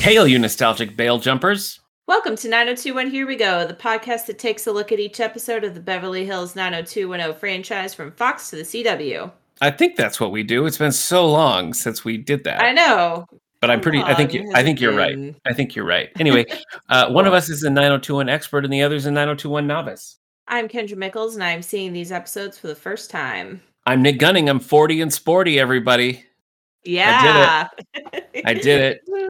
[0.00, 1.78] Hail, you nostalgic bail jumpers.
[2.06, 5.62] Welcome to 9021 Here We Go, the podcast that takes a look at each episode
[5.62, 9.30] of the Beverly Hills 90210 franchise from Fox to the CW.
[9.60, 10.64] I think that's what we do.
[10.64, 12.62] It's been so long since we did that.
[12.62, 13.26] I know.
[13.60, 15.34] but I'm pretty I think You, I think you're right.
[15.44, 16.08] I think you're right.
[16.18, 16.46] Anyway,
[16.88, 20.16] uh, one of us is a 9021 expert and the other is a 9021 novice.
[20.48, 23.60] I'm Kendra Mickles, and I'm seeing these episodes for the first time.
[23.84, 24.48] I'm Nick Gunning.
[24.48, 26.24] I'm 40 and sporty, everybody.
[26.84, 27.68] Yeah.
[28.46, 29.02] I did it.
[29.10, 29.28] Ooh.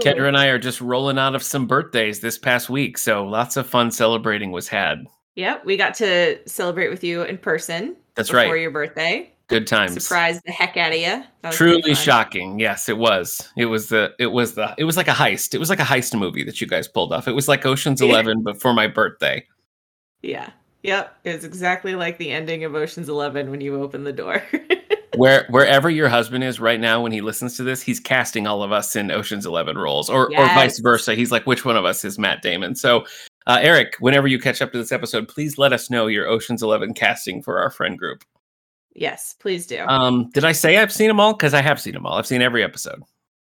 [0.00, 3.56] Kendra and I are just rolling out of some birthdays this past week, so lots
[3.56, 5.06] of fun celebrating was had.
[5.36, 7.96] Yep, we got to celebrate with you in person.
[8.14, 8.60] That's before right.
[8.60, 9.30] your birthday.
[9.48, 10.02] Good times.
[10.02, 11.22] Surprised the heck out of you.
[11.50, 12.58] Truly shocking.
[12.58, 13.50] Yes, it was.
[13.58, 15.54] It was the it was the it was like a heist.
[15.54, 17.28] It was like a heist movie that you guys pulled off.
[17.28, 19.46] It was like Ocean's 11 but for my birthday.
[20.22, 20.50] Yeah.
[20.84, 21.16] Yep.
[21.24, 24.42] It was exactly like the ending of Ocean's Eleven when you open the door.
[25.16, 28.62] Where wherever your husband is right now when he listens to this, he's casting all
[28.64, 31.14] of us in Ocean's 11 roles or or vice versa.
[31.14, 32.74] He's like which one of us is Matt Damon?
[32.74, 33.06] So
[33.46, 36.62] uh, Eric, whenever you catch up to this episode, please let us know your Ocean's
[36.64, 38.24] 11 casting for our friend group.
[38.94, 39.84] yes, please do.
[39.86, 41.32] Um, did I say I've seen them all?
[41.34, 42.18] Because I have seen them all.
[42.18, 43.00] I've seen every episode.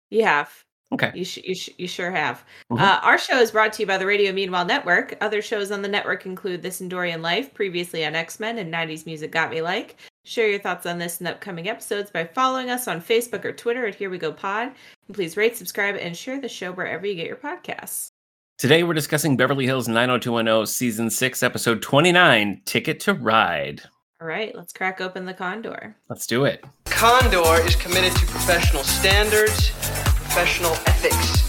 [0.09, 0.50] you have.
[0.94, 1.11] Okay.
[1.16, 2.44] You, sh- you, sh- you sure have.
[2.72, 2.80] Mhm.
[2.81, 5.16] Uh, our show is brought to you by the Radio Meanwhile Network.
[5.22, 9.06] Other shows on the network include This Endorian Life, previously on X Men and 90s
[9.06, 9.95] Music Got Me Like.
[10.25, 13.86] Share your thoughts on this and upcoming episodes by following us on Facebook or Twitter
[13.88, 14.72] at Here We Go Pod.
[15.08, 18.09] And please rate, subscribe, and share the show wherever you get your podcasts.
[18.58, 23.81] Today we're discussing Beverly Hills 90210 season 6 episode 29 Ticket to Ride.
[24.22, 25.95] All right, let's crack open the condor.
[26.08, 26.64] Let's do it.
[26.86, 31.42] Condor is committed to professional standards and professional ethics.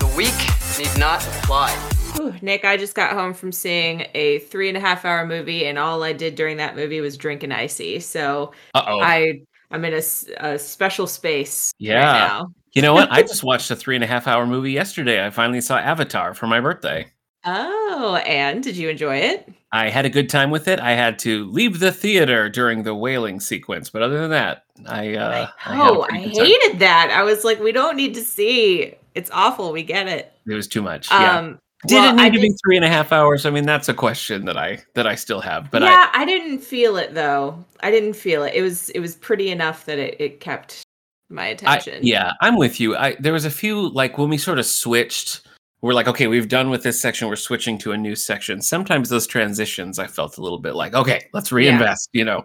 [0.00, 0.34] The weak
[0.76, 1.70] need not apply.
[2.16, 5.66] Whew, Nick, I just got home from seeing a three and a half hour movie,
[5.66, 8.00] and all I did during that movie was drink an icy.
[8.00, 9.00] So Uh-oh.
[9.00, 10.02] I I'm in a,
[10.44, 11.94] a special space Yeah.
[12.04, 12.46] right now.
[12.72, 13.08] You know what?
[13.12, 15.24] I just watched a three and a half hour movie yesterday.
[15.24, 17.06] I finally saw Avatar for my birthday.
[17.44, 19.52] Oh, and did you enjoy it?
[19.72, 20.80] I had a good time with it.
[20.80, 25.14] I had to leave the theater during the whaling sequence, but other than that, I
[25.14, 26.46] uh I oh, I pretty good time.
[26.46, 27.10] hated that.
[27.10, 28.94] I was like, we don't need to see.
[29.14, 29.72] It's awful.
[29.72, 30.32] We get it.
[30.46, 31.10] It was too much.
[31.10, 31.38] yeah.
[31.38, 33.46] Um, Did well, it need I to be three and a half hours?
[33.46, 35.70] I mean, that's a question that I that I still have.
[35.70, 37.64] But yeah, I, didn't feel it though.
[37.80, 38.54] I didn't feel it.
[38.54, 40.82] It was it was pretty enough that it, it kept
[41.30, 42.00] my I, I attention.
[42.02, 42.94] yeah, I'm with you.
[42.96, 45.40] I there was a few like when we sort of switched.
[45.82, 47.26] We're like, okay, we've done with this section.
[47.26, 48.62] We're switching to a new section.
[48.62, 52.08] Sometimes those transitions, I felt a little bit like, okay, let's reinvest.
[52.12, 52.44] You know,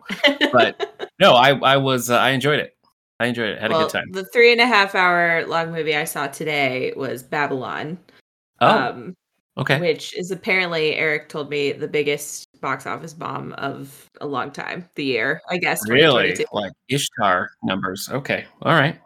[0.51, 2.75] but no, I I was uh, I enjoyed it.
[3.19, 3.61] I enjoyed it.
[3.61, 4.11] Had a good time.
[4.11, 7.99] the three and a half hour long movie I saw today was Babylon.
[8.59, 9.15] Oh, um,
[9.57, 9.79] okay.
[9.79, 14.89] which is apparently Eric told me the biggest box office bomb of a long time,
[14.95, 15.87] the year, I guess.
[15.87, 18.09] Really, like Ishtar numbers.
[18.11, 18.99] Okay, all right.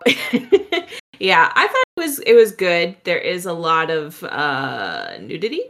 [1.22, 2.96] yeah, I thought it was it was good.
[3.04, 5.62] There is a lot of uh nudity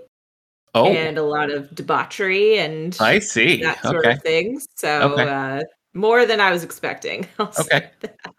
[0.74, 3.62] Oh, and a lot of debauchery and I see.
[3.62, 4.62] that sort Okay, of thing.
[4.78, 5.30] So Okay.
[5.30, 5.62] uh
[5.94, 7.28] more than I was expecting.
[7.40, 7.90] I'll Okay.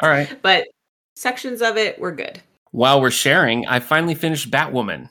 [0.01, 0.39] all right.
[0.41, 0.67] But
[1.15, 2.41] sections of it were good.
[2.71, 5.11] While we're sharing, I finally finished Batwoman.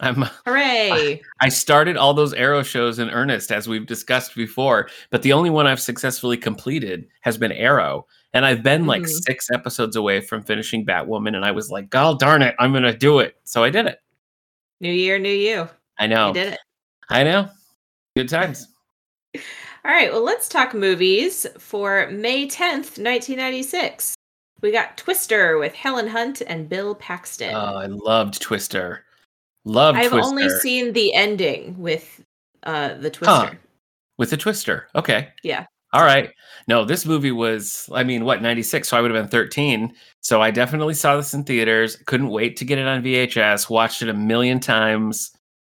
[0.00, 0.14] I'm
[0.46, 1.22] Hooray.
[1.40, 5.48] I started all those Arrow shows in earnest, as we've discussed before, but the only
[5.50, 8.06] one I've successfully completed has been Arrow.
[8.34, 9.22] And I've been like Mhm.
[9.24, 12.94] six episodes away from finishing Batwoman, and I was like, God darn it, I'm gonna
[12.96, 13.36] do it.
[13.44, 13.98] So I did it.
[14.78, 15.66] new year, new you.
[15.98, 16.28] I know.
[16.28, 16.58] You did it.
[17.08, 17.48] I know.
[18.14, 18.68] Good times.
[19.34, 19.40] All
[19.92, 24.14] right, well, let's talk movies for May 10th, 1996.
[24.60, 27.54] We got Twister with Helen Hunt and Bill Paxton.
[27.54, 29.05] Oh, I loved Twister.
[29.66, 30.26] Loved I've Twister.
[30.28, 32.24] only seen the ending with
[32.62, 33.34] uh the Twister.
[33.34, 33.50] Huh.
[34.16, 34.88] with the Twister.
[34.94, 35.28] Okay.
[35.42, 35.66] Yeah.
[35.92, 36.30] All right.
[36.68, 38.88] No, this movie was, I mean, what, 96?
[38.88, 39.94] So I would have been 13.
[40.20, 41.96] So I definitely saw this in theaters.
[42.06, 43.70] Couldn't wait to get it on VHS.
[43.70, 45.30] Watched it a million times.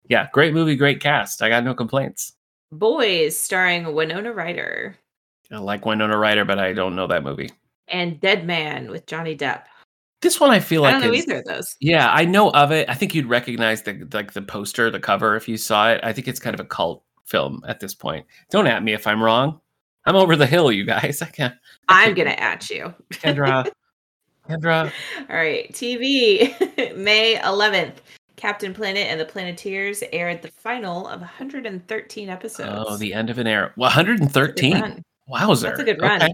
[0.08, 1.42] Yeah, great movie, great cast.
[1.42, 2.32] I got no complaints.
[2.72, 4.96] Boys starring Winona Ryder
[5.52, 7.50] I like Winona Ryder, but I don't know that movie.
[7.88, 9.62] and Dead Man with Johnny Depp.
[10.22, 11.76] This one I feel like I don't know either of those.
[11.80, 12.88] Yeah, I know of it.
[12.88, 16.00] I think you'd recognize the like the poster, the cover if you saw it.
[16.02, 18.26] I think it's kind of a cult film at this point.
[18.50, 19.60] Don't at me if I'm wrong.
[20.04, 21.22] I'm over the hill, you guys.
[21.22, 21.54] I can't.
[21.88, 22.94] I'm gonna at you.
[23.10, 23.70] Kendra.
[24.48, 24.92] Kendra.
[25.30, 27.94] All right, TV, May 11th.
[28.36, 32.86] Captain Planet and the Planeteers aired the final of 113 episodes.
[32.88, 33.70] Oh, the end of an era.
[33.76, 34.80] Well, 113.
[34.80, 35.02] run.
[35.28, 35.68] Wowzer.
[35.68, 36.22] That's a good run.
[36.22, 36.32] Okay.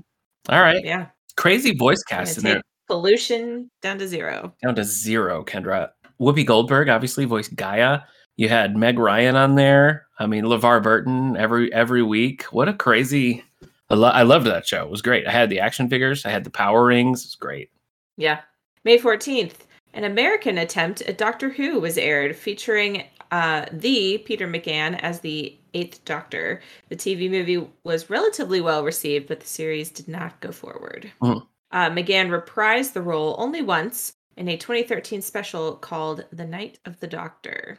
[0.49, 0.85] All right.
[0.85, 1.07] Yeah,
[1.37, 2.63] Crazy voice cast in there.
[2.87, 4.55] Pollution down to zero.
[4.63, 5.91] Down to zero, Kendra.
[6.21, 8.01] Whoopi Goldberg obviously voiced Gaia.
[8.37, 10.07] You had Meg Ryan on there.
[10.19, 12.45] I mean, LeVar Burton every every week.
[12.45, 13.45] What a crazy.
[13.91, 14.83] I, lo- I loved that show.
[14.85, 15.27] It was great.
[15.27, 16.25] I had the action figures.
[16.27, 17.23] I had the power rings.
[17.23, 17.71] It was great.
[18.17, 18.41] Yeah.
[18.85, 19.55] May 14th.
[19.95, 25.57] An American attempt at Doctor Who was aired, featuring uh, the Peter McGann as the
[25.73, 26.61] Eighth Doctor.
[26.91, 31.11] The TV movie was relatively well received, but the series did not go forward.
[31.23, 31.47] Mhm.
[31.77, 36.99] Uh, McGann reprised the role only once in a 2013 special called The Night of
[37.01, 37.79] the Doctor.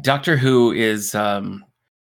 [0.00, 1.64] Doctor Who is um,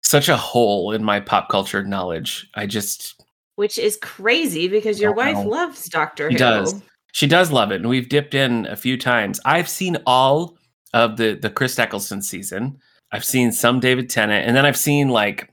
[0.03, 2.47] such a hole in my pop culture knowledge.
[2.53, 3.19] I just
[3.55, 5.49] Which is crazy because your wife know.
[5.49, 6.37] loves Doctor She Who.
[6.37, 6.81] does.
[7.13, 9.39] she does love it, and we've dipped in a few times.
[9.43, 10.55] I've seen all
[10.93, 12.77] of the the Chris Eccleston season.
[13.11, 15.51] I've seen some David Tennant, and then I've seen like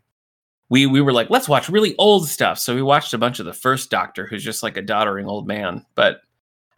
[0.70, 2.58] we we were like, let's watch really old stuff.
[2.58, 5.46] So we watched a bunch of the first Doctor, who's just like a doddering old
[5.46, 5.84] man.
[5.94, 6.22] But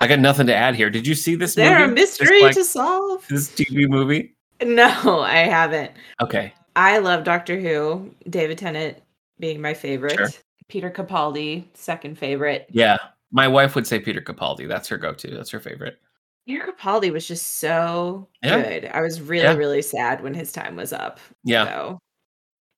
[0.01, 0.91] I got nothing to add here.
[0.91, 2.01] Did you see this Is there a movie?
[2.01, 3.25] This, mystery like, to solve?
[3.29, 4.35] this TV movie?
[4.63, 5.93] No, I haven't.
[6.21, 8.13] Okay, I love Doctor Who.
[8.31, 8.97] David Tennant
[9.39, 10.17] being my favorite.
[10.17, 10.29] Sure.
[10.69, 12.67] Peter Capaldi, second favorite.
[12.71, 12.97] yeah.
[13.35, 14.69] My wife would say Peter Capaldi.
[14.69, 15.31] That's her go-to.
[15.35, 15.99] That's her favorite.
[16.47, 18.63] Peter Capaldi was just so Yeah.
[18.63, 18.91] good.
[18.93, 19.55] I was really, Yeah.
[19.55, 21.19] really sad when his time was up.
[21.43, 21.65] Yeah.
[21.65, 21.99] So,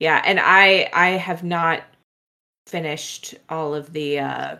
[0.00, 1.82] yeah, and I I have not
[2.66, 4.56] finished all of the uh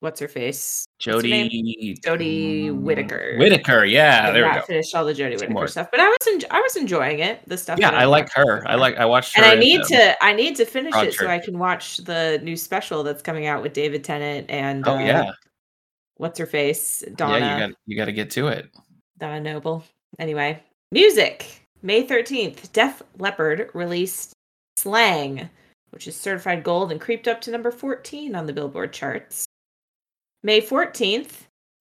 [0.00, 3.36] what's her face What's her Jodie mm, Whittaker.
[3.38, 4.62] Whittaker, yeah, I've there we go.
[4.62, 5.68] finished all the Jodie Two Whittaker more.
[5.68, 7.40] stuff, but I was en- I was enjoying it.
[7.46, 7.78] The stuff.
[7.78, 8.62] Yeah, I I've like her.
[8.68, 9.42] I like I watched her.
[9.42, 12.38] and I need um, to I need to finish it so I can watch the
[12.42, 15.30] new special that's coming out with David Tennant and Oh uh, yeah,
[16.16, 17.54] what's her face Donna yeah.
[17.54, 18.70] You got you got to get to it.
[19.18, 19.84] Donna Noble.
[20.18, 20.62] Anyway,
[20.92, 21.66] music.
[21.82, 24.34] May 13th, Def Leppard released
[24.80, 25.50] Slang,
[25.90, 29.44] which is certified gold and creeped up to number 14 on the Billboard charts.
[30.42, 31.32] May 14th,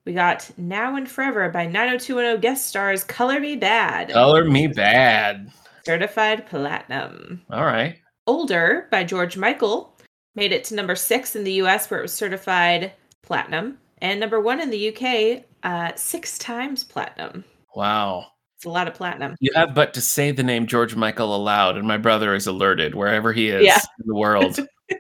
[0.06, 5.50] we got Now and Forever by 90210 guest stars Color Me Badd, Color me bad.
[5.86, 7.42] certified platinum.
[7.50, 7.98] All right.
[8.28, 9.96] Older by George Michael
[10.36, 12.92] made it to number six in the US, where it was certified
[13.24, 17.46] platinum, and number one in the UK, uh, six times platinum.
[17.76, 18.28] Wow.
[18.60, 19.38] It's a lot of platinum.
[19.40, 22.94] You have but to say the name George Michael aloud, and my brother is alerted
[22.94, 23.80] wherever he is Yeah.
[24.02, 24.60] in the world.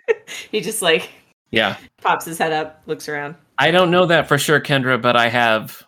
[0.51, 1.09] He just like
[1.49, 1.75] yeah.
[2.01, 3.33] pops his head up, looks around.
[3.57, 5.83] I don't know that for sure, Kendra, but I have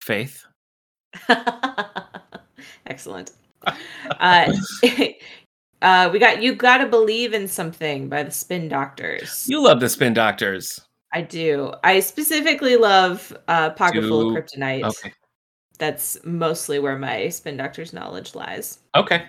[0.00, 0.44] faith.
[2.86, 3.32] Excellent.
[3.66, 4.52] Uh,
[5.82, 9.46] uh, we got "You Gotta Believe in Something" by the Spin Doctors.
[9.48, 10.80] You love the Spin Doctors.
[11.12, 11.74] I do.
[11.82, 15.12] I specifically love uh, "Pocket Full of Kryptonite." Okay.
[15.80, 18.78] That's mostly where my Spin Doctors knowledge lies.
[18.94, 19.24] Okay.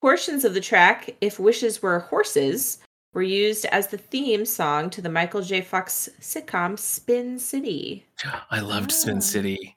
[0.00, 2.78] Portions of the track "If Wishes Were Horses"
[3.14, 5.60] were used as the theme song to the Michael J.
[5.60, 8.04] Fox sitcom Spin City.
[8.50, 8.94] I loved Ah.
[8.94, 9.76] Spin City.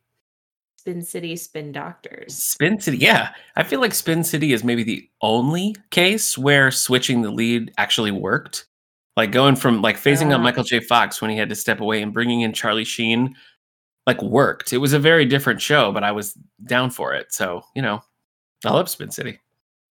[0.79, 2.33] Spin City, Spin Doctors.
[2.35, 3.29] Spin City, yeah.
[3.55, 8.11] I feel like Spin City is maybe the only case where switching the lead actually
[8.11, 8.65] worked.
[9.17, 10.43] Like going from like phasing out Ah.
[10.43, 10.79] Michael J.
[10.79, 13.35] Fox when he had to step away and bringing in Charlie Sheen,
[14.07, 14.73] like worked.
[14.73, 16.33] It was a very different show, but I was
[16.65, 17.31] down for it.
[17.31, 18.01] So you know,
[18.65, 19.39] I love Spin City.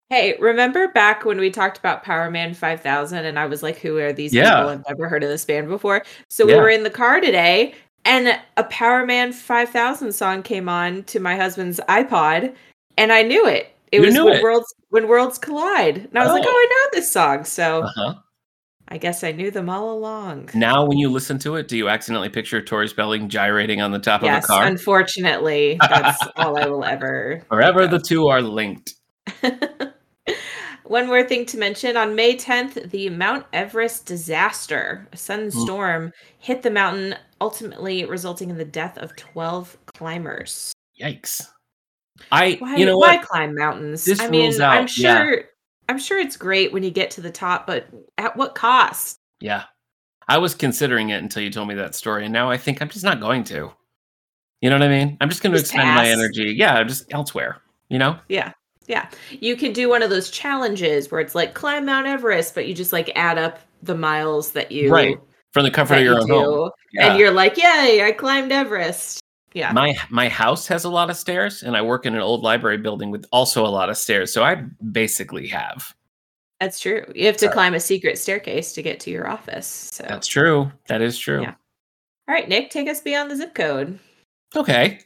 [0.09, 4.13] Hey, remember back when we talked about Powerman 5000 and I was like, who are
[4.13, 4.55] these Yeah.
[4.55, 4.69] people?
[4.69, 6.03] I've never heard of this band before.
[6.29, 7.73] So we were in the car today
[8.05, 12.53] and a Powerman 5000 song came on to my husband's iPod
[12.99, 13.75] and I knew it.
[13.91, 14.43] It You was when it?
[14.43, 15.97] worlds when worlds collide.
[15.97, 16.49] And I was like, Oh.
[16.49, 18.13] "Oh, I know this song." So Uh-huh.
[18.87, 20.49] I guess I knew them all along.
[20.53, 23.97] Now, when you listen to it, do you accidentally picture Tori Spelling gyrating on the
[23.99, 24.63] top yes, of a car?
[24.67, 28.93] unfortunately, that's all I will ever Forever the two are linked.
[30.83, 35.63] One more thing to mention on May 10th, the Mount Everest disaster, a sudden Mm.
[35.63, 40.71] storm, hit the mountain, ultimately resulting in the death of 12 climbers.
[41.01, 41.41] Yikes.
[42.31, 43.25] I, Why, you know why what?
[43.27, 44.05] climb mountains?
[44.05, 45.23] This I mean, rules I'm out- yeah.
[45.87, 47.87] I'm sure it's great when you get to the top, but
[48.17, 49.19] at what cost?
[49.39, 49.63] Yeah.
[50.27, 52.89] I was considering it until you told me that story, and now I think I'm
[52.89, 53.71] just not going to.
[54.61, 55.17] You know what I mean?
[55.21, 56.53] I'm just going to Just expend my energy.
[56.57, 57.61] Yeah, just elsewhere.
[57.89, 58.17] You know?
[58.29, 58.51] Yeah.
[58.87, 59.09] Yeah.
[59.29, 62.73] You can do one of those challenges where it's like climb Mount Everest, but you
[62.73, 65.19] just like add up the miles that you Right.
[65.53, 66.71] From the comfort of your you own do, home.
[66.91, 67.09] Yeah.
[67.11, 69.21] and you're like, "Yay, I climbed Everest."
[69.55, 69.71] Yeah.
[69.71, 72.77] my my house has a lot of stairs, and I work in an old library
[72.77, 74.31] building with also a lot of stairs.
[74.33, 74.55] So I
[74.91, 75.95] basically have.
[76.59, 77.05] That's true.
[77.15, 79.65] You have to So- climb a secret staircase to get to your office.
[79.67, 80.71] So, That's true.
[80.87, 81.41] That is true.
[81.41, 81.55] Yeah.
[82.27, 83.97] all right, Nick, take us beyond the zip code.
[84.55, 84.99] Okay.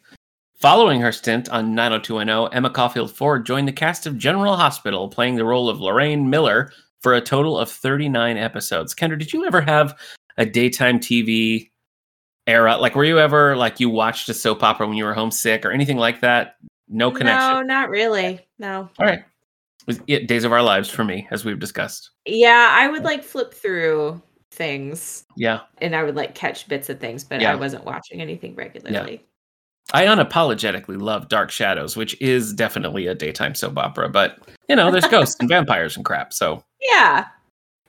[0.60, 5.36] Following her stint on 90210, Emma Caulfield Ford joined the cast of General Hospital, playing
[5.36, 8.94] the role of Lorraine Miller for a total of 39 episodes.
[8.94, 9.98] Kendra, did you ever have
[10.38, 11.70] a daytime TV
[12.50, 12.78] era?
[12.78, 15.72] Like, were you ever like you watched a soap opera when you were homesick or
[15.72, 16.56] anything like that?
[16.88, 17.52] No connection.
[17.52, 18.46] No, not really.
[18.58, 18.90] No.
[19.00, 19.20] All right.
[19.20, 22.10] It was it, Days of Our Lives for me, as we've discussed.
[22.26, 25.62] Yeah, I would like flip through things Yeah.
[25.80, 27.52] and I would like catch bits of things, but Yeah.
[27.52, 29.14] I wasn't watching anything regularly.
[29.14, 29.20] Yeah.
[29.94, 34.38] I unapologetically love Dark Shadows, which is definitely a daytime soap opera, but
[34.68, 36.34] you know, there's ghosts and vampires and crap.
[36.34, 37.26] So Yeah.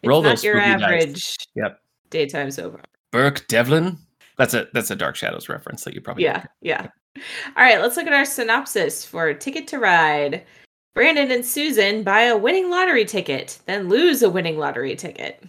[0.03, 0.83] It's Roll not those your spooky dice.
[0.83, 1.81] average Yep.
[2.11, 2.85] daytime soap opera.
[3.13, 3.99] Burke Devlin.
[4.41, 6.87] That's a that's a Dark Shadows reference that you probably Yeah, yeah.
[7.19, 10.47] All right, let's look at our synopsis for Ticket to Ride.
[10.95, 15.45] Brandon and Susan buy a winning lottery ticket, then lose a winning lottery ticket.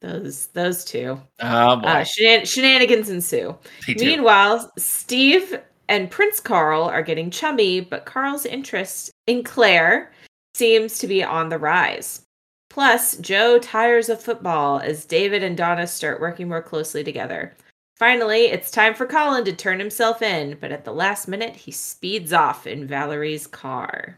[0.00, 1.20] Those those two.
[1.40, 1.86] Oh boy.
[1.86, 3.54] Uh, shenan- shenanigans ensue.
[3.86, 10.12] Meanwhile, Steve and Prince Carl are getting chummy, but Carl's interest in Claire
[10.54, 12.22] seems to be on the rise.
[12.70, 17.54] Plus, Joe tires of football as David and Donna start working more closely together.
[18.00, 21.70] Finally, it's time for Colin to turn himself in, but at the last minute, he
[21.70, 24.16] speeds off in Valerie's car.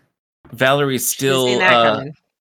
[0.52, 2.04] Valerie's still uh,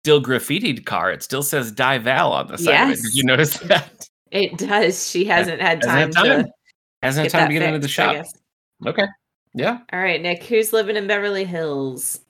[0.02, 1.12] still graffitied car.
[1.12, 3.02] It still says Die Val on the side of it.
[3.02, 4.08] Did you notice that?
[4.30, 5.10] It does.
[5.10, 6.44] She hasn't had time, Hasn't had time.
[6.44, 6.50] to
[7.02, 8.24] Hasn't get had time to get into the shop.
[8.86, 9.06] Okay.
[9.52, 9.80] Yeah.
[9.92, 12.20] All right, Nick, who's living in Beverly Hills?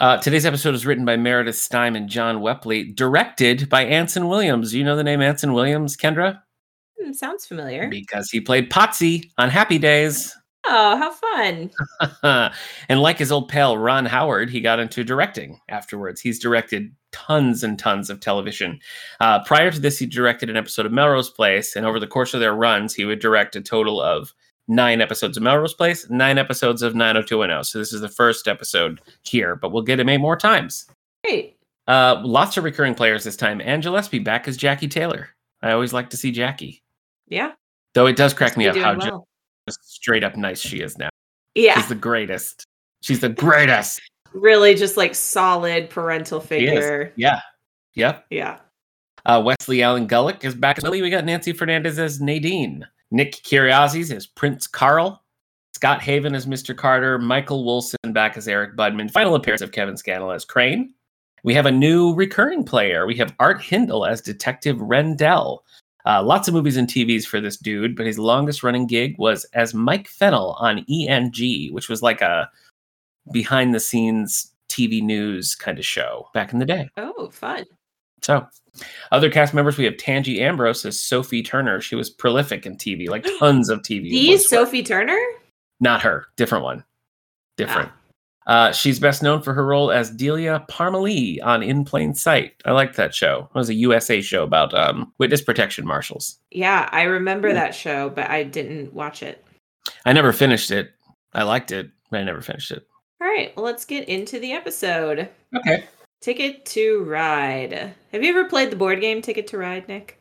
[0.00, 4.72] Uh, today's episode is written by Meredith Stiehm and John Whelpley, directed by Anson Williams.
[4.72, 6.40] You know the name Anson Williams, Kendra?
[7.00, 7.88] Hmm, sounds familiar.
[7.88, 10.32] Because he played Potsy on Happy Days.
[10.64, 12.52] Oh, how fun.
[12.88, 16.20] and like his old pal Ron Howard, he got into directing afterwards.
[16.20, 18.78] He's directed tons and tons of television.
[19.18, 22.34] Uh, prior to this, he directed an episode of Melrose Place, and over the course
[22.34, 24.32] of their runs, he would direct a total of
[24.68, 27.64] nine episodes of Melrose Place, nine episodes of 90210.
[27.64, 30.86] So this is the first episode here, but we'll get him eight more times.
[31.24, 31.56] Great.
[31.86, 33.60] Uh, lots of recurring players this time.
[33.62, 35.30] Ann Gillespie back as Jackie Taylor.
[35.62, 36.82] I always like to see Jackie,
[37.28, 37.52] Yeah.
[37.94, 39.26] though it does crack me up how well.
[39.70, 41.08] straight up nice she is now.
[41.54, 41.74] Yeah.
[41.74, 42.64] She's the greatest.
[43.02, 44.00] She's the greatest.
[44.34, 47.12] really just like solid parental figure.
[47.16, 47.40] Yeah.
[47.94, 48.26] Yep.
[48.30, 48.58] Yeah.
[49.26, 51.02] Uh, Wesley Allen Gullick is back as Lily.
[51.02, 52.86] We got Nancy Fernandez as Nadine.
[53.10, 55.22] Nick Kiriazis as Prince Carl.
[55.74, 56.76] Scott Haven as Mr.
[56.76, 57.18] Carter.
[57.18, 59.10] Michael Wilson back as Eric Budman.
[59.10, 60.92] Final appearance of Kevin Scannell as Crane.
[61.44, 63.06] We have a new recurring player.
[63.06, 65.64] We have Art Hindle as Detective Rendell.
[66.04, 69.44] Uh, lots of movies and TVs for this dude, but his longest running gig was
[69.52, 72.50] as Mike Fennell on ENG, which was like a
[73.30, 76.88] behind the scenes TV news kind of show back in the day.
[76.96, 77.64] Oh, fun.
[78.22, 78.46] So,
[79.12, 81.80] other cast members, we have Tangie Ambrose as Sophie Turner.
[81.80, 84.10] She was prolific in TV, like tons of TV.
[84.10, 84.48] The was work.
[84.48, 85.18] Sophie Turner?
[85.80, 86.84] Not her, different one.
[87.56, 87.90] Different.
[88.48, 92.54] Uh, she's best known for her role as Delia Parmalee on In Plain Sight.
[92.64, 93.50] I liked that show.
[93.54, 96.38] It was a USA show about um, witness protection marshals.
[96.50, 99.44] Yeah, I remember that show, but I didn't watch it.
[100.06, 100.92] I never finished it.
[101.34, 102.86] I liked it, but I never finished it.
[103.20, 105.28] All right, well, let's get into the episode.
[105.54, 105.84] Okay.
[106.20, 107.94] Ticket to Ride.
[108.12, 110.18] Have you ever played the board game Ticket to Ride, Nick?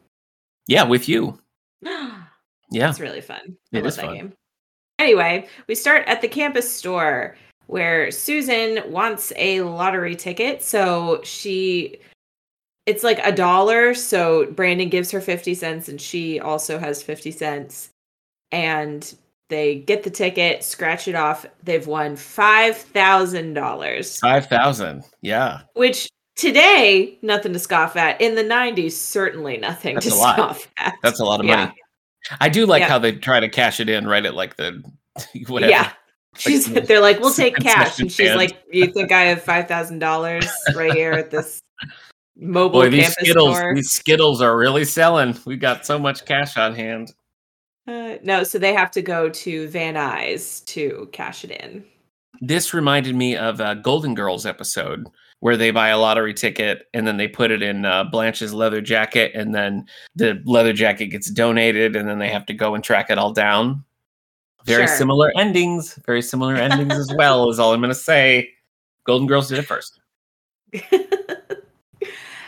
[0.68, 1.40] Yeah, with you.
[2.70, 2.90] Yeah.
[2.90, 3.56] It's really fun.
[3.74, 4.14] I It love is that fun.
[4.16, 4.34] game.
[5.00, 7.38] Anyway, we start at the campus store
[7.68, 10.62] where Susan wants a lottery ticket.
[10.62, 12.00] So she,
[12.86, 13.94] it's like a dollar.
[13.94, 17.90] So Brandon gives her 50 cents and she also has 50 cents.
[18.52, 19.16] And
[19.50, 21.46] they get the ticket, scratch it off.
[21.64, 25.04] They've won $5,000, 5,000.
[25.22, 25.62] Yeah.
[25.74, 28.20] which today, nothing to scoff at.
[28.22, 30.36] In the 90s, certainly nothing That's to lot.
[30.36, 30.94] scoff at.
[31.04, 31.56] That's a lot of Yeah.
[31.68, 31.74] money.
[32.42, 32.90] I do like Yeah.
[32.90, 34.84] how they try to cash it in right at like the
[35.48, 35.72] whatever.
[35.72, 35.92] Yeah.
[36.38, 38.00] She's they're like, we'll take cash.
[38.00, 41.62] And she's like, You think I have five thousand dollars right here at this
[42.36, 43.76] mobile Boy, these Skittles, store?
[43.76, 45.38] these Skittles are really selling.
[45.46, 47.14] We've got so much cash on hand.
[47.88, 51.86] Uh, no, so they have to go to Van Nuys to cash it in.
[52.42, 55.08] This reminded me of a Golden Girls episode
[55.40, 58.82] where they buy a lottery ticket and then they put it in uh, Blanche's leather
[58.82, 62.84] jacket, and then the leather jacket gets donated, and then they have to go and
[62.84, 63.84] track it all down.
[64.66, 64.98] Very Sure.
[64.98, 65.96] similar endings.
[66.06, 67.50] Very similar endings as well.
[67.52, 68.50] Is all I'm going to say.
[69.06, 70.00] Golden Girls did it first.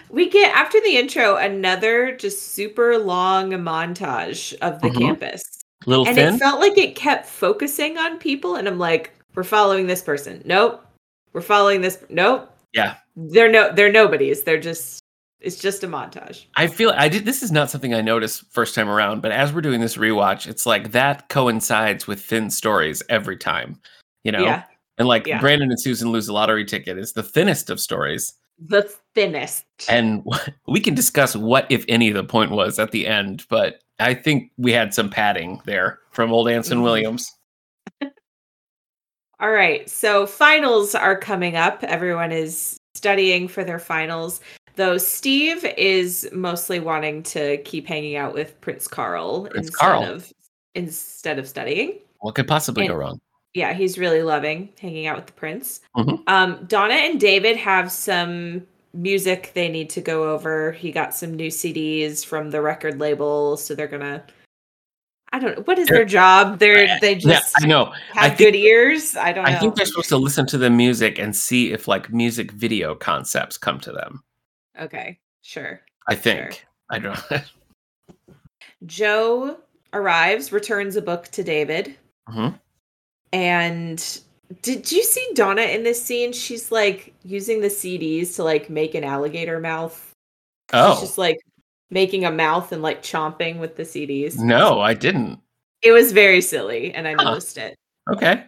[0.09, 4.97] we get after the intro another just super long montage of the Mhm.
[4.97, 5.43] campus.
[5.85, 6.35] Little and thin.
[6.35, 10.41] it felt like it kept focusing on people and i'm like we're following this person
[10.45, 10.85] nope
[11.31, 12.95] we're following this nope Yeah.
[13.15, 14.99] they're no they're nobodies they're just
[15.39, 17.23] it's just a montage I feel I did.
[17.23, 20.47] This is not something I noticed first time around, but as we're doing this rewatch,
[20.47, 23.79] it's like that coincides with thin stories every time,
[24.25, 24.43] you know.
[24.43, 24.63] yeah
[24.97, 25.39] And like Yeah.
[25.39, 28.33] Brandon and Susan lose a lottery ticket is the thinnest of stories,
[28.67, 28.83] the
[29.15, 30.23] thinnest and
[30.67, 33.45] we can discuss what, if any, the point was at the end.
[33.49, 36.83] But I think we had some padding there from old Anson Mhm.
[36.83, 37.31] Williams.
[39.39, 44.41] all right so finals are coming up everyone is studying for their finals
[44.75, 50.03] Though Steve is mostly wanting to keep hanging out with Prince Carl Prince instead Carl.
[50.05, 50.31] of
[50.75, 51.99] instead of studying.
[52.19, 53.19] What could possibly And- go wrong?
[53.53, 55.81] Yeah, he's really loving hanging out with the prince.
[55.97, 56.21] Mhm.
[56.27, 60.71] Um, Donna and David have some music they need to go over.
[60.73, 64.23] He got some new CDs from the record label, so they're gonna.
[65.31, 66.57] I don't know what is their job.
[66.59, 67.93] They're they Yeah, just I know.
[68.15, 69.15] I have think- good ears.
[69.15, 69.51] I don't know.
[69.51, 72.95] I think they're supposed to listen to the music and see if like music video
[72.95, 74.23] concepts come to them.
[74.79, 75.81] okay, sure.
[76.07, 76.65] I think.
[76.89, 77.19] I don't.
[78.85, 79.57] Joe
[79.93, 81.95] arrives, returns a book to David,
[82.29, 82.59] Mhm.
[83.33, 84.21] And
[84.61, 86.33] did you see Donna in this scene?
[86.33, 89.95] She's like using the CDs to like make an alligator mouth.
[90.71, 91.39] She's Oh just like
[91.91, 94.37] making a mouth and like chomping with the CDs.
[94.39, 95.39] no, I didn't.
[95.81, 97.23] It was very silly, and I Huh.
[97.23, 97.75] noticed it.
[98.11, 98.43] Okay.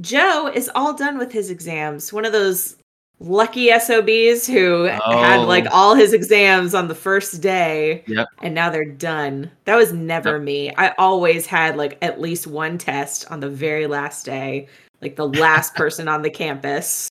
[0.00, 2.12] Joe is all done with his exams.
[2.12, 2.76] One of those
[3.20, 5.44] lucky SOBs who had oh.
[5.46, 5.70] like Oh.
[5.72, 8.28] all his exams on the first day Yep.
[8.42, 9.50] and now they're done.
[9.64, 10.72] That was never me.
[10.76, 14.68] I always had like at least one test on the very last day,
[15.00, 17.08] like the last person on the campus.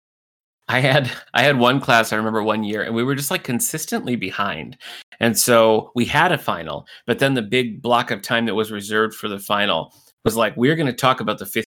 [0.68, 3.44] I had I had one class I remember one year and we were just like
[3.44, 4.76] consistently behind.
[5.18, 8.72] And so we had a final, but then the big block of time that was
[8.72, 9.92] reserved for the final
[10.24, 11.66] was like we're going to talk about the fifth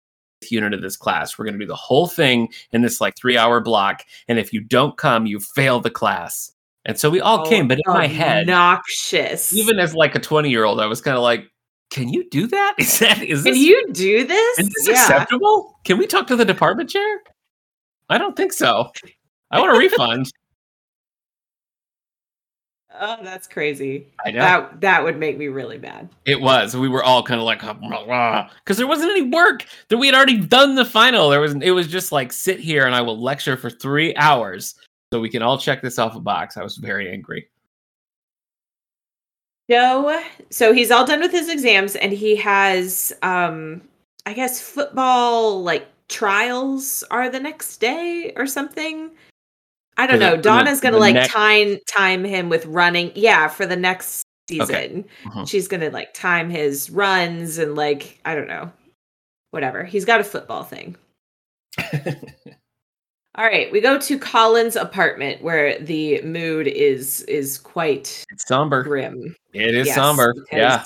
[0.51, 1.39] unit of this class.
[1.39, 4.61] We're going to do the whole thing in this like 3-hour block and if you
[4.61, 6.53] don't come you fail the class.
[6.85, 9.53] And so we all Oh, came, but in my head obnoxious.
[9.53, 11.47] even as like a 20-year-old I was kind of like
[11.91, 12.75] can you do that?
[12.79, 14.59] Is that is can this, you do this?
[14.59, 15.79] is this acceptable?
[15.85, 17.21] Can we talk to the department chair?
[18.09, 18.91] I don't think so.
[19.51, 20.31] I want a refund.
[23.01, 24.07] Oh, that's crazy.
[24.25, 24.41] I know.
[24.41, 26.09] That that would make me really mad.
[26.25, 26.77] It was.
[26.77, 30.39] We were all kind of like, because there wasn't any work that we had already
[30.39, 31.29] done the final.
[31.29, 31.55] There was.
[31.55, 34.75] It was just like sit here and I will lecture for three hours
[35.13, 36.57] so we can all check this off a box.
[36.57, 37.49] I was very angry.
[39.69, 43.83] Joe, so he's all done with his exams and he has um
[44.27, 49.11] I guess football like trials are the next day or something.
[49.97, 50.37] I don't know.
[50.37, 53.13] the- Donna's gonna like next- time time him with running.
[53.15, 54.69] Yeah, for the next season.
[54.69, 55.05] Okay.
[55.25, 55.49] Mhm.
[55.49, 58.71] She's gonna like time his runs and like I don't know.
[59.53, 59.85] Whatever.
[59.85, 60.97] He's got a football thing.
[63.39, 68.83] All right, we go to Colin's apartment where the mood is is quite it's somber.
[68.83, 69.37] grim.
[69.53, 70.35] It is Yes, somber.
[70.51, 70.85] Yeah.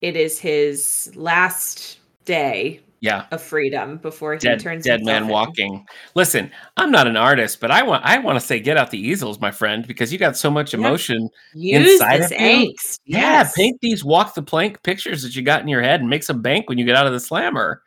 [0.00, 3.26] It is his last day Yeah.
[3.30, 5.28] of freedom before he Dead, turns dead man in.
[5.28, 5.86] walking.
[6.14, 8.98] Listen, I'm not an artist, but I want I want to say get out the
[8.98, 11.28] easels, my friend, because you got so much emotion.
[11.54, 12.36] Inside of you?
[12.36, 12.98] angst.
[13.06, 13.54] Yeah, Yes.
[13.56, 16.42] paint these walk the plank pictures that you got in your head and make some
[16.42, 17.82] bank when you get out of the slammer.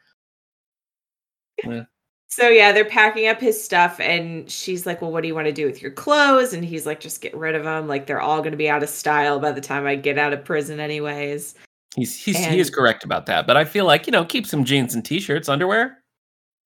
[2.27, 5.45] So yeah, they're packing up his stuff, and she's like, "Well, what do you want
[5.45, 7.87] to do with your clothes?" And he's like, "Just get rid of them.
[7.87, 10.33] Like they're all going to be out of style by the time I get out
[10.33, 11.53] of prison, anyways."
[11.95, 14.63] He's he's he is correct about that, but I feel like you know keep some
[14.63, 15.99] jeans and t-shirts, underwear.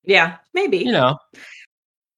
[0.03, 0.77] Yeah, maybe.
[0.79, 1.17] You know,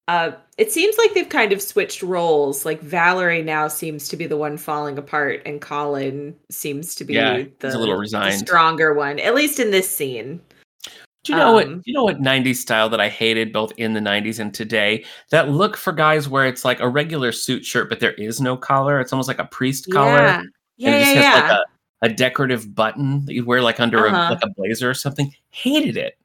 [0.07, 2.65] Uh, it seems like they've kind of switched roles.
[2.65, 7.13] Like Valerie now seems to be the one falling apart, and Colin seems to be
[7.13, 8.35] Yeah, the, a little resigned.
[8.39, 10.41] stronger one, at least in this scene.
[11.23, 11.67] do you know what?
[11.67, 14.53] Um, Do you know what '90s style that I hated both in the '90s and
[14.53, 15.03] today?
[15.31, 18.57] That look for guys where it's like a regular suit shirt, but there is no
[18.57, 18.99] collar.
[18.99, 20.17] It's almost like a priest collar.
[20.17, 20.41] Yeah,
[20.77, 21.21] yeah, and yeah.
[21.21, 21.33] yeah.
[21.41, 21.63] like a,
[22.01, 24.17] a decorative button that you wear like under Uh-huh.
[24.17, 25.33] a, like a blazer or something.
[25.51, 26.17] Hated it.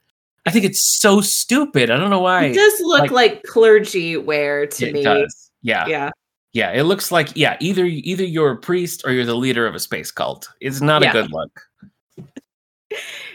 [0.46, 1.90] I think it's so stupid.
[1.90, 2.44] I don't know why.
[2.46, 5.02] it does look like- like, clergy wear to it me.
[5.02, 5.50] does.
[5.62, 5.86] Yeah.
[5.86, 6.10] Yeah,
[6.52, 9.74] Yeah, it looks like yeah, either either you're a priest or you're the leader of
[9.74, 10.46] a space cult.
[10.60, 11.10] It's not Yeah.
[11.10, 11.62] a good look.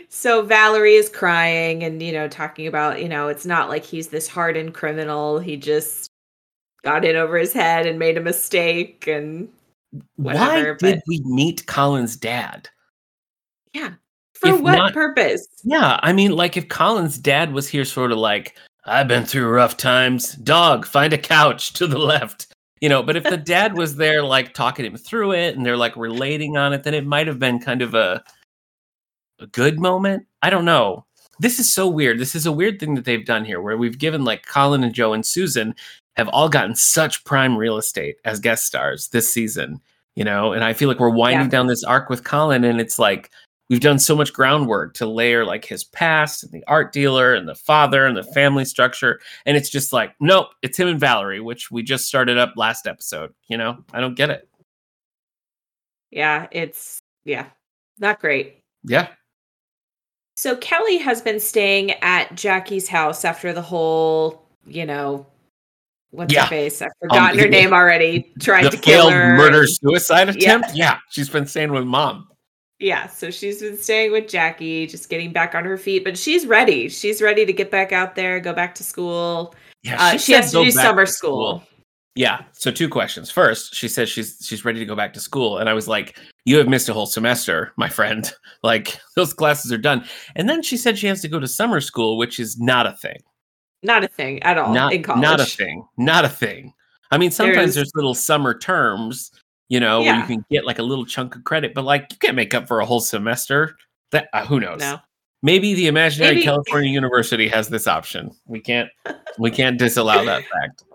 [0.09, 4.07] So Valerie is crying and you know talking about you know it's not like he's
[4.09, 5.39] this hardened criminal.
[5.39, 6.09] He just
[6.83, 9.49] got in over his head and made a mistake and
[10.17, 12.69] Whatever, Why did but- we meet Colin's dad?
[13.73, 13.93] yeah.
[14.35, 15.45] For If what not- purpose?
[15.65, 19.49] Yeah, I mean, like if Colin's dad was here, sort of like I've been through
[19.49, 20.31] rough times.
[20.35, 22.47] Dog, find a couch to the left.
[22.79, 25.75] You know, but if the dad was there, like talking him through it, and they're
[25.75, 28.23] like relating on it, then it might have been kind of a
[29.39, 30.25] a good moment.
[30.41, 31.05] I don't know.
[31.41, 32.17] This is so weird.
[32.19, 34.93] This is a weird thing that they've done here, where we've given like Colin and
[34.93, 35.75] Joe and Susan
[36.15, 39.79] have all gotten such prime real estate as guest stars this season.
[40.15, 41.49] You know, and I feel like we're winding Yeah.
[41.49, 43.29] down this arc with Colin, and it's like
[43.69, 47.47] we've done so much groundwork to layer like his past and the art dealer and
[47.47, 51.39] the father and the family structure and it's just like nope it's him and valerie
[51.39, 54.49] which we just started up last episode you know i don't get it
[56.09, 57.45] Yeah, it's yeah,
[57.99, 58.57] not great.
[58.83, 59.09] yeah
[60.35, 65.27] So Kelly has been staying at Jackie's house after the whole, you know,
[66.11, 66.43] what's Yeah.
[66.43, 66.81] her face?
[66.81, 68.31] I've forgotten her name already.
[68.39, 69.35] Tried the to kill failed her.
[69.37, 70.69] murder suicide attempt.
[70.73, 70.97] Yeah.
[71.09, 72.27] she's been staying with mom.
[72.79, 76.45] Yeah, so she's been staying with Jackie, just getting back on her feet, but she's
[76.45, 76.87] ready.
[76.87, 79.53] She's ready to get back out there, go back to school.
[79.83, 81.61] Yeah, Uh, she has to do summer school.
[82.15, 82.41] Yeah.
[82.53, 83.29] So two questions.
[83.29, 86.17] First, she says she's she's ready to go back to school, and I was like,
[86.45, 88.29] "You have missed a whole semester, my friend.
[88.63, 90.03] Like those classes are done."
[90.35, 92.93] And then she said she has to go to summer school, which is not a
[92.93, 93.17] thing.
[93.83, 95.21] Not a thing at all not in college.
[95.21, 95.85] not a thing.
[95.97, 96.73] Not a thing.
[97.11, 99.31] I mean, sometimes There's- there's little summer terms,
[99.69, 102.17] you know, where you can get like a little chunk of credit, but like you
[102.19, 103.75] can't make up for a whole semester.
[104.11, 104.79] That uh, who knows?
[104.79, 104.99] No.
[105.41, 108.31] Maybe the imaginary Maybe- California University has this option.
[108.45, 108.89] We can't
[109.37, 110.83] we can't disallow that fact.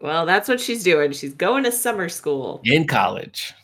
[0.00, 1.12] Well, that's what she's doing.
[1.12, 2.60] She's going to summer school.
[2.64, 3.54] In college.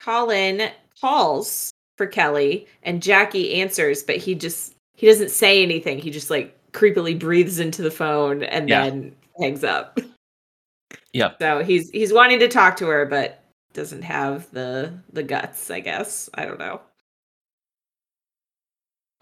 [0.00, 5.98] Colin calls for Kelly and Jackie answers, but he just he doesn't say anything.
[5.98, 8.84] He just like creepily breathes into the phone and Yeah.
[8.84, 9.98] then hangs up.
[11.12, 11.36] Yep.
[11.40, 15.80] So he's he's wanting to talk to her, but doesn't have the the guts, I
[15.80, 16.28] guess.
[16.34, 16.80] I don't know.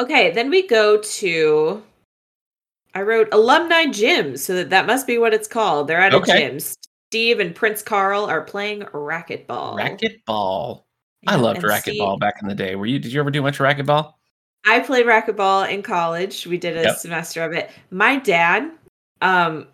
[0.00, 1.82] Okay, then we go to
[2.94, 5.86] I wrote alumni gym, so that, that must be what it's called.
[5.88, 6.58] They're at a gym.
[7.10, 9.78] Steve and Prince Carl are playing racquetball.
[9.78, 10.82] Racquetball.
[11.26, 12.74] I loved and Steve- racquetball back in the day.
[12.74, 14.14] Were you did you ever do much racquetball?
[14.66, 16.46] I played racquetball in college.
[16.46, 16.96] We did a Yep.
[16.98, 17.70] semester of it.
[17.90, 18.70] My dad
[19.20, 19.66] um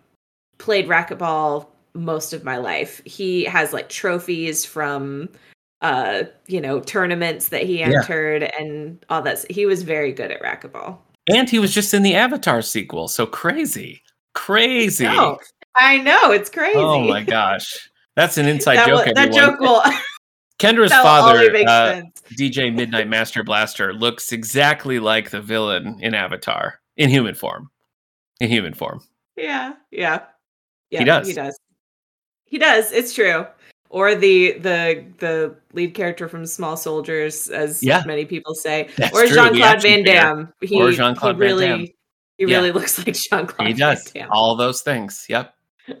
[0.57, 3.01] played racquetball most of my life.
[3.05, 5.29] He has like trophies from
[5.81, 7.91] uh, you know, tournaments that he Yeah.
[8.01, 9.49] entered and all that.
[9.49, 10.97] He was very good at racquetball.
[11.33, 13.07] And he was just in the Avatar sequel.
[13.07, 14.01] So crazy.
[14.35, 15.05] Crazy.
[15.05, 15.39] No,
[15.77, 16.75] I know, it's crazy.
[16.77, 17.89] Oh my gosh.
[18.17, 19.05] That's an inside that, joke.
[19.05, 19.51] will- that everyone.
[19.51, 19.81] joke will
[20.59, 22.01] Kendra's that'll father, uh.
[22.33, 27.69] DJ Midnight Master Blaster, looks exactly like the villain in Avatar in human form.
[28.39, 29.01] In human form.
[29.35, 30.21] Yeah, yeah.
[30.91, 31.27] Yeah, He does.
[31.27, 31.59] He does.
[32.45, 32.91] He does.
[32.91, 33.45] It's true.
[33.89, 38.03] Or the the the lead character from Small Soldiers, as Yeah.
[38.05, 40.03] many people say, That's or Jean Claude Van.
[40.03, 40.53] Damme.
[40.61, 41.79] He, Or Jean-Claude he Van really, Damme.
[42.37, 42.57] he Yeah.
[42.57, 43.67] really looks like Jean Claude.
[43.67, 45.25] He does Van all those things.
[45.29, 45.53] Yep.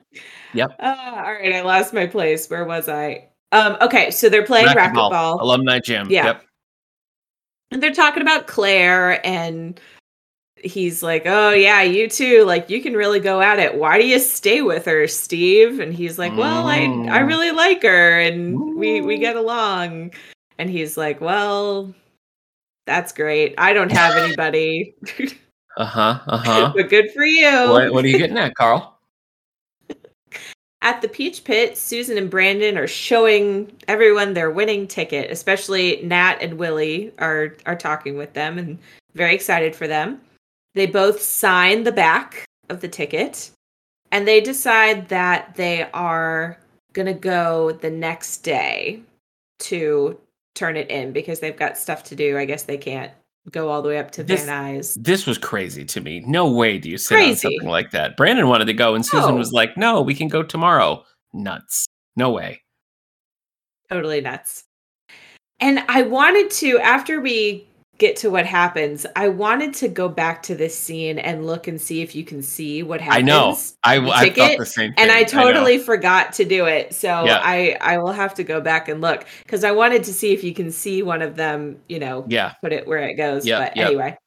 [0.55, 2.49] Ah, all right, I lost my place.
[2.49, 3.28] Where was I?
[3.51, 5.41] Um, okay, so they're playing racquetball.
[5.41, 6.07] Alumni gym.
[6.09, 6.25] Yeah.
[6.25, 6.43] Yep.
[7.71, 9.79] and they're talking about Claire and
[10.61, 12.43] he's like, "Oh yeah, you too.
[12.45, 13.75] Like you can really go at it.
[13.75, 17.27] Why do you stay with her, Steve?" And he's like, "Well, I I Mm.
[17.27, 20.11] really like her and we we get along."
[20.57, 21.93] And he's like, "Well,
[22.85, 23.55] that's great.
[23.57, 24.95] I don't have anybody,
[25.77, 26.19] Uh-huh.
[26.27, 26.73] Uh-huh.
[26.75, 28.98] but good for you." what, what are you getting at, Carl?
[30.81, 36.37] At the Peach Pit, Susan and Brandon are showing everyone their winning ticket, especially Nat
[36.41, 38.79] and Willie are are talking with them and
[39.13, 40.21] very excited for them.
[40.75, 43.51] They both sign the back of the ticket
[44.11, 46.57] and they decide that they are
[46.93, 49.01] going to go the next day
[49.59, 50.19] to
[50.55, 52.37] turn it in because they've got stuff to do.
[52.37, 53.11] I guess they can't
[53.51, 54.97] go all the way up to This- Van Nuys.
[55.01, 56.21] This was crazy to me.
[56.21, 58.17] No way do you sit on something like that.
[58.17, 59.35] Brandon wanted to go, and Susan No.
[59.37, 61.85] was like, "No, we can go tomorrow." Nuts.
[62.15, 62.61] No way.
[63.89, 64.65] totally nuts.
[65.59, 67.67] And I wanted to, after we
[67.99, 71.79] get to what happens, I wanted to go back to this scene and look and
[71.79, 73.17] see if you can see what happens.
[73.17, 73.57] I know.
[73.83, 75.03] I, I thought the same thing.
[75.03, 76.95] And I totally forgot to do it.
[76.95, 77.39] So Yeah.
[77.43, 80.43] I I will have to go back and look because I wanted to see if
[80.43, 82.53] you can see one of them, you know, Yeah.
[82.61, 83.45] put it where it goes.
[83.45, 83.87] Yep, but yep.
[83.87, 84.17] anyway.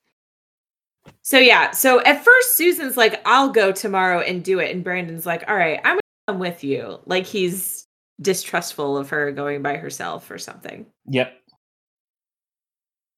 [1.23, 4.71] So yeah, so at first Susan's like, I'll go tomorrow and do it.
[4.75, 7.01] And Brandon's like, All right, I'm gonna come with you.
[7.07, 7.87] Like he's
[8.21, 10.87] distrustful of her going by herself or something.
[11.07, 11.33] Yep.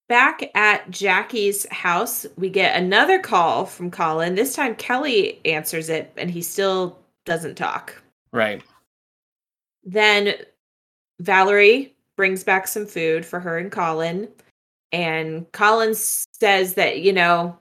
[0.08, 4.34] Back at Jackie's house, we get another call from Colin.
[4.34, 8.02] This time Kelly answers it and he still doesn't talk.
[8.30, 8.62] Right.
[9.82, 10.34] Then
[11.20, 14.28] Valerie brings back some food for her and Colin.
[14.92, 17.56] And Colin says that, you know,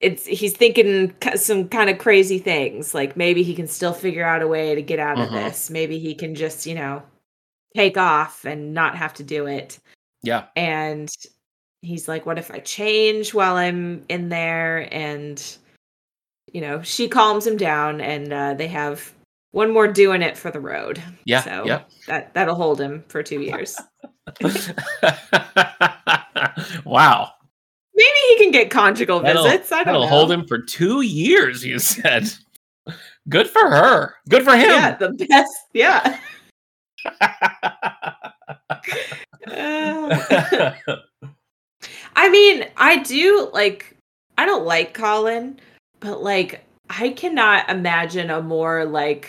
[0.00, 2.92] it's he's thinking some kind of crazy things.
[2.92, 5.32] Like maybe he can still figure out a way to get out of Mhm.
[5.44, 5.70] this.
[5.70, 7.02] Maybe he can just, you know,
[7.76, 9.78] take off and not have to do it.
[10.22, 10.44] Yeah.
[10.56, 11.08] And
[11.82, 14.88] he's like, What if I change while I'm in there?
[14.92, 15.42] And,
[16.52, 19.12] you know, she calms him down and uh, they have
[19.52, 21.02] one more doing it for the road.
[21.24, 21.42] Yeah.
[21.42, 21.90] So Yep.
[22.06, 23.76] that, that'll hold him for two years.
[26.84, 27.30] wow.
[27.94, 29.72] Maybe he can get conjugal That'll, visits.
[29.72, 30.08] I don't that'll know.
[30.08, 32.32] hold him for two years, you said.
[33.28, 34.14] Good for her.
[34.28, 34.70] Good for him.
[34.70, 35.52] Yeah, the best.
[35.74, 36.18] Yeah.
[39.46, 40.76] Uh,
[42.16, 43.96] I mean, I do like
[44.38, 45.58] I don't like Colin,
[46.00, 49.28] but like I cannot imagine a more like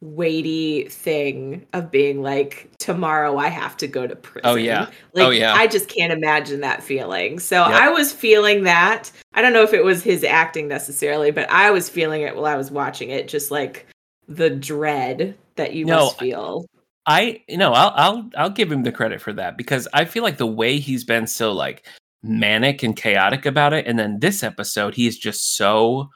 [0.00, 4.42] weighty thing of being like tomorrow I have to go to prison.
[4.44, 4.90] Oh, yeah.
[5.12, 5.54] Like Oh, yeah.
[5.54, 7.40] I just can't imagine that feeling.
[7.40, 7.80] So Yep.
[7.80, 9.10] I was feeling that.
[9.34, 12.46] I don't know if it was his acting necessarily, but I was feeling it while
[12.46, 13.86] I was watching it just like
[14.28, 16.66] the dread that you No, must feel.
[17.08, 20.22] I you know I'll I'll I'll give him the credit for that because I feel
[20.22, 21.86] like the way he's been so like
[22.22, 26.10] manic and chaotic about it, and then this episode he's just so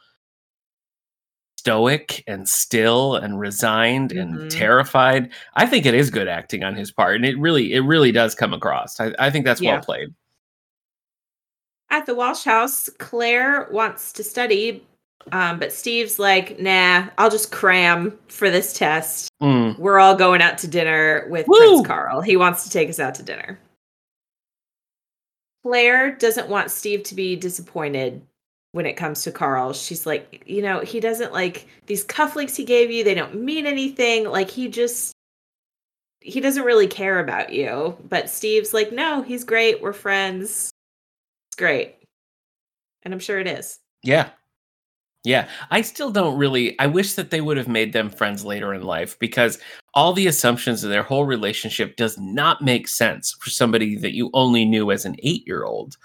[1.56, 4.20] stoic and still and resigned Mhm.
[4.20, 5.30] and terrified.
[5.54, 8.34] I think it is good acting on his part, and it really it really does
[8.34, 8.98] come across.
[9.00, 9.74] I, I think that's Yeah.
[9.74, 10.08] well played.
[11.90, 14.82] At the Walsh house, Claire wants to study,
[15.30, 19.30] um, but Steve's like, nah, I'll just cram for this test.
[19.42, 21.56] Mm, We're all going out to dinner with Woo!
[21.58, 22.20] Prince Carl.
[22.20, 23.58] He wants to take us out to dinner.
[25.62, 28.20] Claire doesn't want Steve to be disappointed
[28.72, 29.72] when it comes to Carl.
[29.72, 33.66] She's like, you know, he doesn't like these cufflinks he gave you, they don't mean
[33.66, 34.28] anything.
[34.28, 35.12] Like he just
[36.20, 37.96] he doesn't really care about you.
[38.08, 39.82] But Steve's like, no, he's great.
[39.82, 40.70] We're friends.
[41.48, 41.96] It's great.
[43.02, 43.78] And I'm sure it is.
[44.02, 44.30] Yeah.
[45.24, 45.48] Yeah.
[45.70, 48.82] I still don't really I wish that they would have made them friends later in
[48.82, 49.58] life because
[49.94, 54.30] all the assumptions of their whole relationship does not make sense for somebody that you
[54.34, 55.96] only knew as an 8-year-old.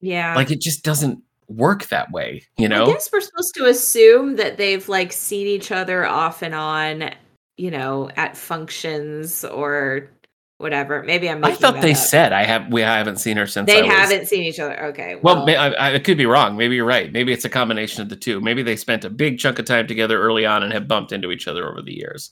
[0.00, 0.34] Yeah.
[0.34, 2.86] Like it just doesn't work that way, you know?
[2.86, 7.10] I guess we're supposed to assume that they've like seen each other off and on,
[7.56, 10.10] you know, at functions or
[10.58, 11.02] whatever.
[11.02, 11.44] Maybe I'm.
[11.44, 11.96] I thought they up.
[11.96, 14.86] said I have we haven't seen her since they I haven't seen each other.
[14.86, 15.16] Okay.
[15.16, 16.56] Well, Well, I, I, could be wrong.
[16.56, 17.12] Maybe you're right.
[17.12, 18.40] Maybe it's a combination of the two.
[18.40, 21.30] Maybe they spent a big chunk of time together early on and have bumped into
[21.30, 22.30] each other over the years.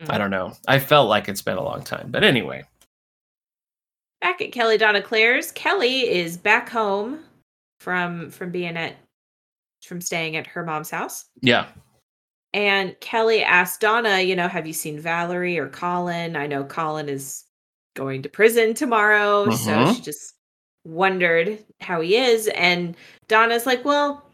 [0.00, 0.10] Mm.
[0.10, 0.52] I don't know.
[0.68, 2.10] I felt like it's been a long time.
[2.10, 2.64] But anyway,
[4.20, 7.20] back at Kelly Donna Claire's, Kelly is back home
[7.78, 8.96] from from being at
[9.84, 11.26] from staying at her mom's house.
[11.40, 11.66] yeah.
[12.52, 16.34] And Kelly asked Donna, you know, have you seen Valerie or Colin?
[16.36, 17.44] I know Colin is
[17.94, 19.50] going to prison tomorrow.
[19.50, 19.94] So Mhm.
[19.96, 20.34] she just
[20.84, 22.48] wondered how he is.
[22.48, 22.96] And
[23.28, 24.24] Donna's like, well,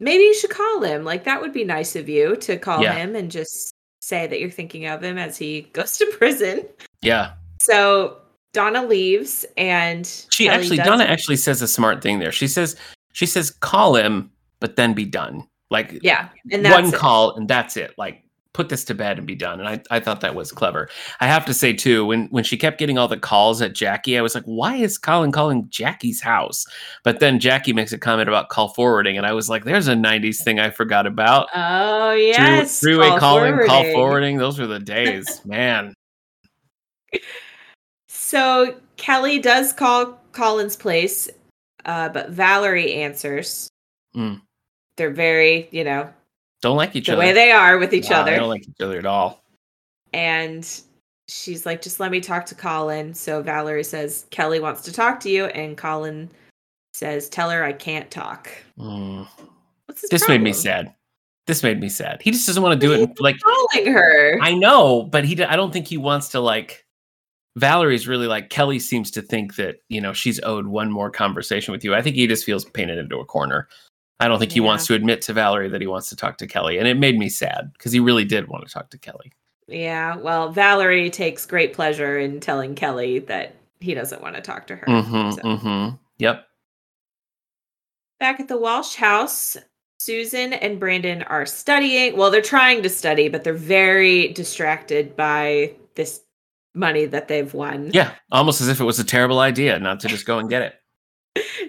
[0.00, 1.04] maybe you should call him.
[1.04, 2.94] Like, that would be nice of you to call Yeah.
[2.94, 6.66] him and just say that you're thinking of him as he goes to prison.
[7.02, 7.32] Yeah.
[7.60, 8.18] So
[8.52, 11.10] Donna leaves and She Kelly actually Donna it.
[11.10, 12.32] actually says a smart thing there.
[12.32, 12.76] She says
[13.12, 15.46] she says call him, but then be done.
[15.74, 16.28] Like Yeah.
[16.52, 16.96] And that's one it.
[16.96, 17.92] call and that's it.
[17.98, 18.20] Like
[18.54, 19.58] put this to bed and be done.
[19.58, 20.88] And I, I thought that was clever.
[21.18, 24.16] I have to say too, when when she kept getting all the calls at Jackie,
[24.16, 26.64] I was like, why is Colin calling Jackie's house?
[27.02, 29.94] But then Jackie makes a comment about call forwarding, and I was like, there's a
[29.94, 31.48] 90s thing I forgot about.
[31.54, 32.78] Oh yes.
[32.78, 33.92] Three-way call calling, call forwarding.
[33.94, 34.38] forwarding.
[34.38, 35.92] Those were the days, man.
[38.08, 41.28] So Kelly does call Colin's place,
[41.84, 43.68] uh, but Valerie answers.
[44.16, 44.40] Mm.
[44.96, 46.08] They're very, you know,
[46.62, 47.22] Don't like each the other.
[47.22, 48.30] The way they are with each Wow, other.
[48.30, 49.42] They don't like each other at all.
[50.12, 50.68] and
[51.28, 53.14] she's like, just let me talk to Colin.
[53.14, 55.46] So Valerie says, Kelly wants to talk to you.
[55.46, 56.30] And Colin
[56.92, 58.50] says, tell her I can't talk.
[58.78, 59.26] Mm.
[59.86, 60.94] What's his This made me sad.
[61.46, 62.20] This made me sad.
[62.22, 63.10] He just doesn't want to do it.
[63.20, 64.38] Like Calling her.
[64.40, 65.42] I know, but he.
[65.44, 66.84] I don't think he wants to like.
[67.56, 71.72] Valerie's really like Kelly seems to think that you know she's owed one more conversation
[71.72, 71.94] with you.
[71.94, 73.68] I think he just feels painted into a corner.
[74.20, 74.66] I don't think he Yeah.
[74.66, 77.18] wants to admit to Valerie that he wants to talk to Kelly, and it made
[77.18, 79.32] me sad because he really did want to talk to Kelly.
[79.66, 80.16] yeah.
[80.16, 84.76] Well, Valerie takes great pleasure in telling Kelly that he doesn't want to talk to
[84.76, 84.86] her.
[84.86, 85.30] Mm-hmm.
[85.32, 85.96] So- Mm-hmm.
[86.18, 86.46] Yep.
[88.20, 89.56] Back at the Walsh house,
[89.98, 92.16] Susan and Brandon are studying.
[92.16, 96.20] Well, they're trying to study, but they're very distracted by this
[96.74, 97.90] money that they've won.
[97.92, 98.12] Yeah.
[98.32, 100.74] Almost as if it was a terrible idea not to just go and get it.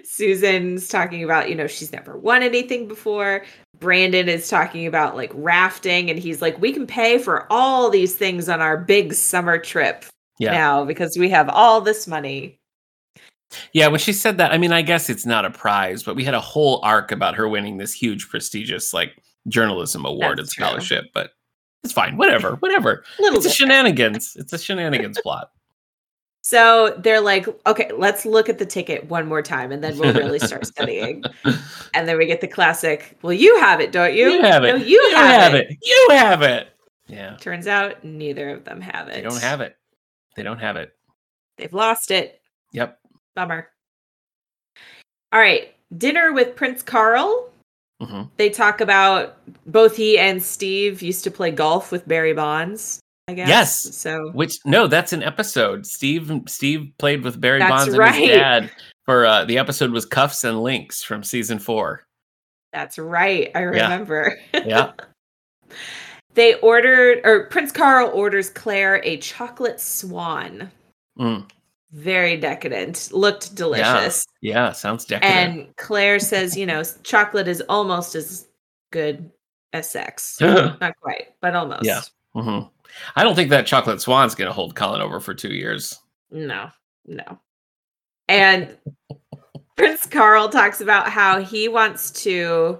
[0.04, 3.44] Susan's talking about, you know, she's never won anything before.
[3.78, 8.14] Brandon is talking about like rafting, and he's like, we can pay for all these
[8.14, 10.04] things on our big summer trip
[10.38, 10.52] Yeah.
[10.52, 12.58] now because we have all this money.
[13.72, 16.24] Yeah, when she said that, I mean, I guess it's not a prize, but we
[16.24, 19.16] had a whole arc about her winning this huge, prestigious, like
[19.48, 20.64] journalism award and That's true.
[20.66, 21.04] scholarship.
[21.14, 21.30] But
[21.84, 23.04] it's fine, whatever, whatever.
[23.20, 24.34] Little It's a shenanigans.
[24.36, 25.50] It's a shenanigans plot.
[26.46, 30.14] So they're like, okay, let's look at the ticket one more time and then we'll
[30.14, 31.24] really start studying.
[31.92, 34.30] And then we get the classic, well, you have it, don't you?
[34.30, 34.68] You have it.
[34.68, 35.76] No, you, have, it.
[35.82, 36.68] You have it.
[37.08, 39.14] Yeah, Turns out neither of them have it.
[39.14, 39.76] they don't have it.
[40.36, 40.92] They don't have it.
[41.58, 42.40] They've lost it.
[42.70, 42.96] Yep.
[43.34, 43.68] Bummer.
[45.32, 45.74] All right.
[45.98, 47.50] Dinner with Prince Carl.
[48.00, 53.00] hmm They talk about both he and Steve used to play golf with Barry Bonds,
[53.28, 53.48] I guess.
[53.48, 53.96] Yes.
[53.96, 55.86] So Which no, that's an episode.
[55.86, 58.14] Steve Steve played with Barry That's Bonds and right.
[58.14, 58.70] his dad
[59.04, 62.06] for uh, the episode was Cuffs and Links from season four.
[62.72, 63.50] That's right.
[63.54, 64.38] I remember.
[64.54, 64.92] Yeah.
[66.34, 70.70] they ordered, or Prince Carl orders Claire a chocolate swan.
[71.18, 71.48] Mm.
[71.92, 73.10] Very decadent.
[73.12, 74.26] Looked delicious.
[74.40, 74.72] Yeah.
[74.72, 75.58] Sounds decadent.
[75.58, 78.46] And Claire says, you know, chocolate is almost as
[78.92, 79.30] good
[79.72, 80.38] as sex.
[80.40, 81.84] Not quite, but almost.
[81.84, 82.02] Yeah.
[82.34, 82.60] hmm
[83.16, 85.98] I don't think that chocolate swan's going to hold Colin over for two years.
[86.30, 86.70] No,
[87.06, 87.38] no.
[88.28, 88.76] And
[89.76, 92.78] Prince Carl talks about how he wants to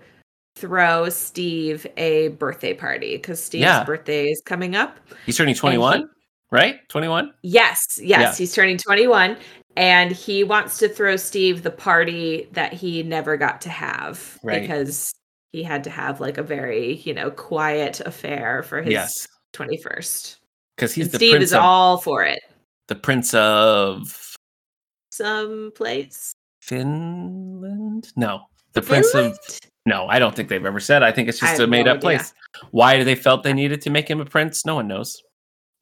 [0.57, 3.85] throw Steve a birthday party because Steve's Yeah.
[3.85, 4.97] birthday is coming up.
[5.27, 6.09] He's turning 21,
[6.51, 6.77] right?
[6.88, 7.33] 21?
[7.42, 8.35] Yes, yes, Yeah.
[8.35, 9.37] he's turning 21
[9.77, 14.62] and he wants to throw Steve the party that he never got to have Right.
[14.62, 15.12] because
[15.53, 19.29] he had to have like a very, you know, quiet affair for his Yes.
[19.57, 20.37] 21st.
[20.77, 22.40] Because he's And the Steve prince is of, all for it.
[22.88, 24.37] the prince of
[25.11, 26.33] Some place.
[26.61, 28.12] Finland?
[28.16, 28.42] No.
[28.73, 29.38] The prince of
[29.87, 31.03] No, I don't think they've ever said.
[31.03, 32.01] I think it's just a have no made up idea.
[32.19, 32.35] place.
[32.73, 34.66] Why do they felt they needed to make him a prince?
[34.66, 35.23] No one knows.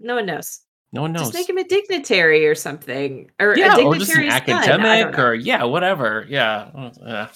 [0.01, 0.61] No one knows.
[0.93, 1.23] No one knows.
[1.23, 4.65] Just make him a dignitary or something, or yeah, a or just an dignitary's son.
[4.71, 6.25] Academic, or yeah, whatever.
[6.29, 6.71] Yeah.
[7.05, 7.27] Uh,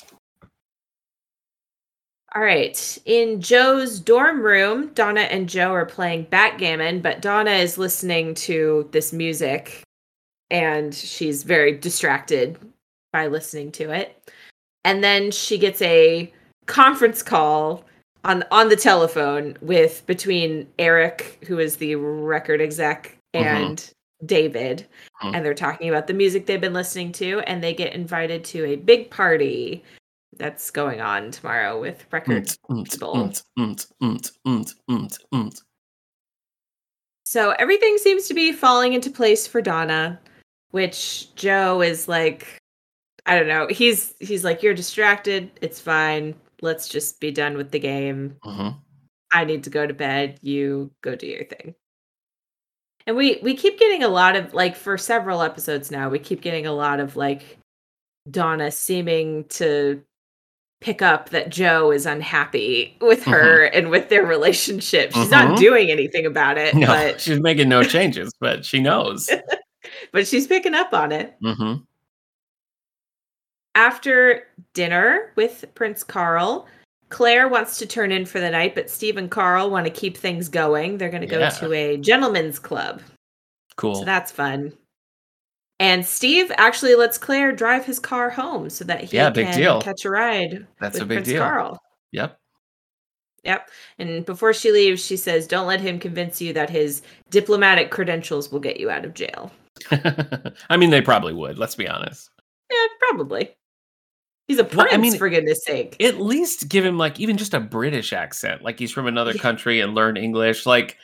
[2.35, 2.99] All right.
[3.07, 8.89] In Joe's dorm room, Donna and Joe are playing backgammon, but Donna is listening to
[8.93, 9.83] this music
[10.51, 12.59] and she's very distracted
[13.13, 14.31] by listening to it.
[14.85, 16.33] And then she gets a
[16.67, 17.85] conference call
[18.25, 23.41] on on the telephone with between Eric, who is the record exec, Mhm.
[23.45, 23.91] and
[24.27, 24.87] David.
[25.23, 25.35] Mhm.
[25.37, 28.65] And they're talking about the music they've been listening to, and they get invited to
[28.67, 29.83] a big party
[30.39, 33.15] that's going on tomorrow with record mm, people.
[35.33, 35.63] mm.
[37.27, 40.19] So everything seems to be falling into place for Donna,
[40.71, 42.59] which Joe is like,
[43.27, 43.67] I don't know.
[43.69, 45.51] He's he's like, you're distracted.
[45.61, 46.35] It's fine.
[46.63, 48.37] Let's just be done with the game.
[48.45, 48.77] Mhm.
[49.31, 50.39] I need to go to bed.
[50.41, 51.75] You go do your thing.
[53.07, 56.09] And we we keep getting a lot of like for several episodes now.
[56.09, 57.59] We keep getting a lot of like
[58.31, 60.03] Donna seeming to
[60.81, 65.13] pick up that Joe is unhappy with her and with their relationship.
[65.13, 65.59] She's not Mhm.
[65.59, 69.29] doing anything about it, No, but she's making no changes, but she knows.
[70.13, 71.35] but she's picking up on it.
[71.43, 71.75] hmm
[73.75, 76.67] After dinner with Prince Carl,
[77.11, 80.17] Claire wants to turn in for the night, but Steve and Carl want to keep
[80.17, 80.99] things going.
[80.99, 81.51] They're going to go Yeah.
[81.51, 83.03] to a gentleman's club.
[83.77, 83.95] Cool.
[83.97, 84.73] So that's fun.
[85.81, 89.57] And Steve actually lets Claire drive his car home so that he Yeah, big can
[89.59, 89.81] deal.
[89.81, 91.43] catch a ride That's with a big Prince deal.
[91.43, 91.83] Carl.
[92.13, 92.39] Yep.
[93.45, 93.71] Yep.
[93.99, 98.51] And before she leaves, she says, Don't let him convince you that his diplomatic credentials
[98.51, 99.53] will get you out of jail.
[100.69, 101.59] I mean, they probably would.
[101.59, 102.31] Let's be honest.
[102.71, 103.51] Yeah, probably.
[104.49, 106.03] He's a Well, prince, I mean, for goodness sake.
[106.03, 109.41] At least give him like even just a British accent, like he's from another Yeah.
[109.43, 110.67] country and learn English.
[110.67, 110.97] Like,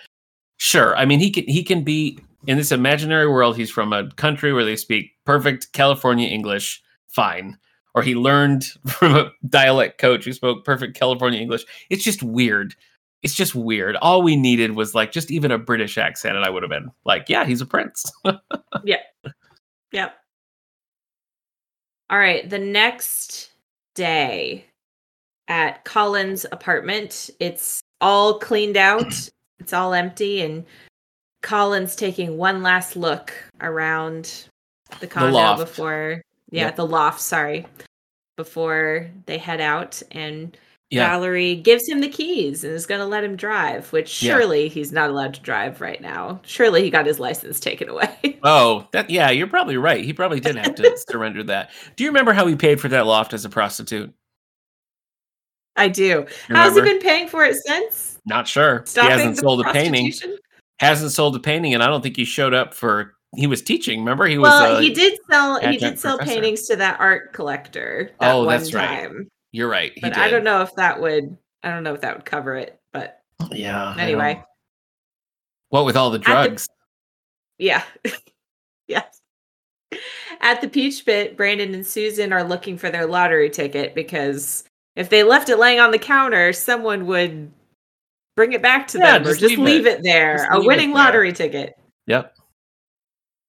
[0.58, 0.96] sure.
[0.96, 3.56] I mean, he can he can be in this imaginary world.
[3.56, 6.82] He's from a country where they speak perfect California English.
[7.08, 7.58] Fine.
[7.94, 11.64] Or he learned from a dialect coach who spoke perfect California English.
[11.90, 12.74] It's just weird.
[13.22, 13.96] It's just weird.
[13.96, 16.90] All we needed was like just even a British accent, and I would have been
[17.06, 18.04] like, yeah, he's a prince.
[18.82, 18.98] Yeah.
[19.92, 20.14] Yep.
[22.10, 22.50] All right.
[22.50, 23.50] The next
[23.94, 24.66] day
[25.48, 30.66] at Colin's apartment, it's all cleaned out, it's all empty, and
[31.44, 34.46] Colin's taking one last look around
[35.00, 35.60] the condo loft.
[35.60, 36.76] before, yeah, Yep.
[36.76, 37.66] the loft, sorry,
[38.38, 40.02] before they head out.
[40.10, 40.56] And
[40.90, 41.06] yeah.
[41.08, 44.34] Valerie gives him the keys and is going to let him drive, which Yeah.
[44.36, 46.40] surely he's not allowed to drive right now.
[46.46, 48.08] Surely he got his license taken away.
[48.46, 50.04] Oh, that yeah, you're probably right.
[50.04, 51.70] He probably did have to surrender that.
[51.96, 54.12] Do you remember how he paid for that loft as a prostitute?
[55.76, 56.26] I do.
[56.48, 58.18] How's he been paying for it since?
[58.26, 58.82] Not sure.
[58.86, 60.12] Stopping he hasn't the sold a painting.
[60.84, 61.04] Prostitution?
[61.04, 63.14] Hasn't sold a painting, and I don't think he showed up for.
[63.36, 63.98] He was teaching.
[64.00, 64.48] Remember, he was.
[64.50, 65.58] Well, he did sell.
[65.60, 66.34] He did sell professor.
[66.40, 68.10] paintings to that art collector.
[68.20, 69.02] That Oh, one that's right.
[69.02, 69.28] time.
[69.52, 69.92] You're right.
[69.94, 70.22] He But did.
[70.22, 71.36] I don't know if that would.
[71.62, 72.78] I don't know if that would cover it.
[72.92, 73.94] But Yeah.
[73.98, 74.42] Anyway,
[75.70, 76.68] what with all the the- drugs?
[77.58, 77.82] yeah,
[78.88, 79.20] yes.
[80.40, 84.64] At the Peach Pit, Brandon and Susan are looking for their lottery ticket because
[84.96, 87.50] if they left it laying on the counter, someone would
[88.36, 89.98] bring it back to Yeah, them or just just leave leave, it.
[89.98, 90.02] it.
[90.02, 90.36] there.
[90.38, 91.04] Just a winning there.
[91.04, 91.78] lottery ticket.
[92.06, 92.34] Yep.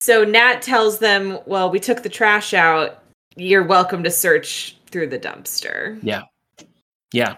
[0.01, 3.03] So Nat tells them, "Well, we took the trash out.
[3.35, 6.23] You're welcome to search through the dumpster." Yeah.
[7.13, 7.35] Yeah.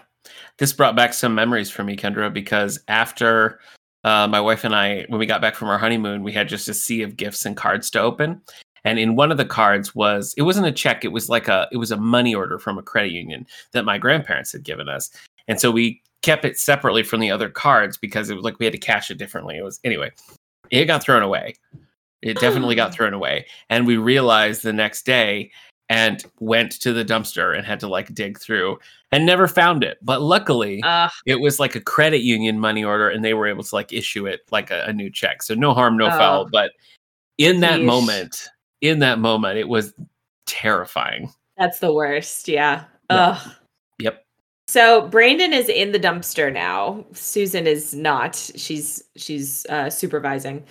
[0.58, 3.60] This brought back some memories for me, Kendra, because after
[4.04, 6.68] uh, my wife and I, when we got back from our honeymoon, we had just
[6.68, 8.42] a sea of gifts and cards to open.
[8.84, 11.68] And in one of the cards was it wasn't a check, it was like a
[11.72, 15.10] it was a money order from a credit union that my grandparents had given us.
[15.46, 18.66] And so we kept it separately from the other cards because it was like we
[18.66, 19.56] had to cash it differently.
[19.58, 20.10] It was anyway,
[20.70, 21.54] it got thrown away.
[22.22, 23.46] It definitely got thrown away.
[23.70, 25.50] And we realized the next day
[25.90, 28.78] and went to the dumpster and had to like dig through
[29.10, 29.96] and never found it.
[30.02, 33.64] But luckily, Uh, it was like a credit union money order and they were able
[33.64, 35.42] to like issue it like a, a new check.
[35.42, 36.10] So no harm, no Oh.
[36.10, 36.48] foul.
[36.52, 36.72] But
[37.38, 38.48] in that moment,
[38.82, 39.94] in that moment, it was
[40.46, 41.32] terrifying.
[41.56, 42.48] that's the worst.
[42.48, 42.84] Yeah.
[43.10, 43.38] Yeah.
[43.42, 43.52] Ugh.
[44.68, 47.04] So Brandon is in the dumpster now.
[47.14, 48.36] Susan is not.
[48.54, 50.62] She's she's uh, supervising.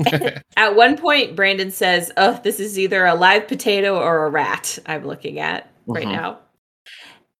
[0.56, 4.78] At one point, Brandon says, "Oh, this is either a live potato or a rat."
[4.86, 6.12] I'm looking at right Mhm.
[6.12, 6.38] now.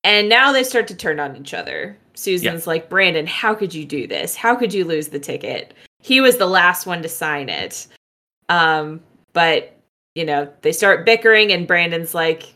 [0.04, 1.96] And now they start to turn on each other.
[2.14, 4.36] Susan's like, "Brandon, how could you do this?
[4.36, 5.72] How could you lose the ticket?
[6.02, 7.86] He was the last one to sign it."
[8.50, 9.00] Um,
[9.32, 9.74] but
[10.14, 12.54] you know, they start bickering, and Brandon's like,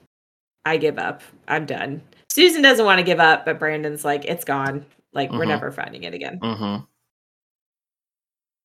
[0.67, 1.23] "I give up.
[1.49, 2.03] I'm done."
[2.37, 4.85] Susan doesn't want to give up, but Brandon's like, "It's gone.
[5.15, 5.49] Like we're Mhm.
[5.49, 6.77] never finding it again." hmm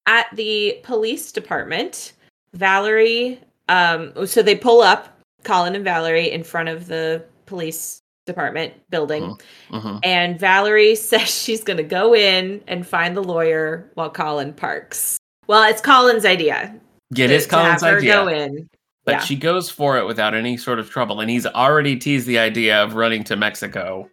[0.08, 2.14] at the police department,
[2.54, 5.08] Valerie, um, so they pull up
[5.44, 9.38] Colin and Valerie in front of the police department building,
[9.70, 14.52] hmm and Valerie says she's going to go in and find the lawyer while Colin
[14.54, 15.18] parks.
[15.48, 16.76] Well, it's Colin's idea.
[17.12, 18.14] It to- is to Colin's her idea.
[18.14, 18.70] Go in.
[19.06, 19.20] But Yeah.
[19.22, 21.20] she goes for it without any sort of trouble.
[21.22, 24.10] And he's already teased the idea of running to Mexico.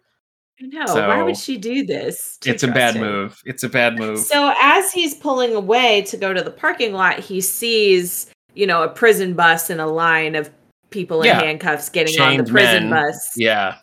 [0.61, 0.85] I know.
[0.95, 2.37] Why would she do this?
[2.45, 3.01] It's a bad him?
[3.03, 3.39] move.
[3.45, 4.19] It's a bad move.
[4.19, 8.83] So as he's pulling away to go to the parking lot, he sees, you know,
[8.83, 10.49] a prison bus and a line of
[10.89, 11.39] people in Yeah.
[11.41, 13.03] handcuffs getting on the prison men.
[13.05, 13.31] bus.
[13.37, 13.75] yeah.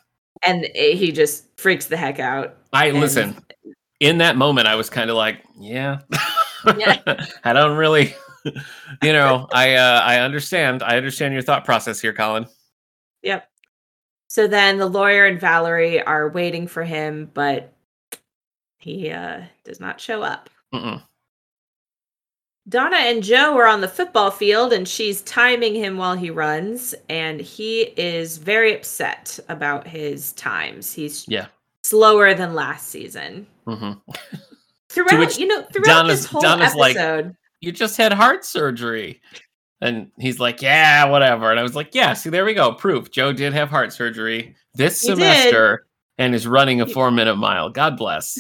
[0.43, 2.57] And it- he just freaks the heck out.
[2.73, 3.37] I And- listen.
[4.01, 6.01] In that moment, I was kind of like, yeah.
[6.77, 6.99] Yeah.
[7.45, 8.15] I don't really,
[9.03, 10.83] you know, I uh, I understand.
[10.83, 12.47] I understand your thought process here, Colin.
[13.23, 13.49] Yep.
[14.29, 17.73] So then the lawyer and Valerie are waiting for him, but
[18.79, 20.51] he uh, does not show up.
[20.75, 21.03] Mm-mm.
[22.69, 26.95] Donna and Joe are on the football field and she's timing him while he runs
[27.09, 30.93] and he is very upset about his times.
[30.93, 31.47] He's Yeah.
[31.85, 33.47] slower than last season.
[33.67, 33.93] hmm
[34.89, 39.21] Throughout, you know, throughout Donna's- this whole Donna's like, episode, You just had heart surgery.
[39.81, 41.51] And he's like, yeah, whatever.
[41.51, 42.73] And I was like, yeah, see, there we go.
[42.75, 43.11] Proof.
[43.11, 45.17] Joe did have heart surgery this He did.
[45.17, 45.87] semester
[46.19, 47.69] and is running a four minute mile.
[47.69, 48.39] God bless.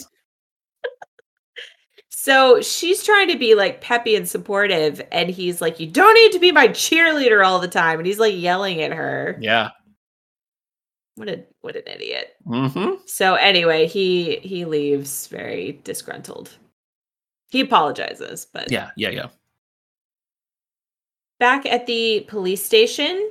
[2.09, 6.33] so she's trying to be like peppy and supportive, and he's like, "You don't need
[6.33, 9.37] to be my cheerleader all the time," and he's like yelling at her.
[9.41, 9.71] Yeah.
[11.17, 12.35] What a what an idiot.
[12.47, 16.51] hmm So anyway, he he leaves very disgruntled.
[17.51, 18.91] He apologizes, but Yeah.
[18.97, 19.11] Yeah.
[19.11, 19.29] Yeah.
[21.39, 23.31] back at the police station,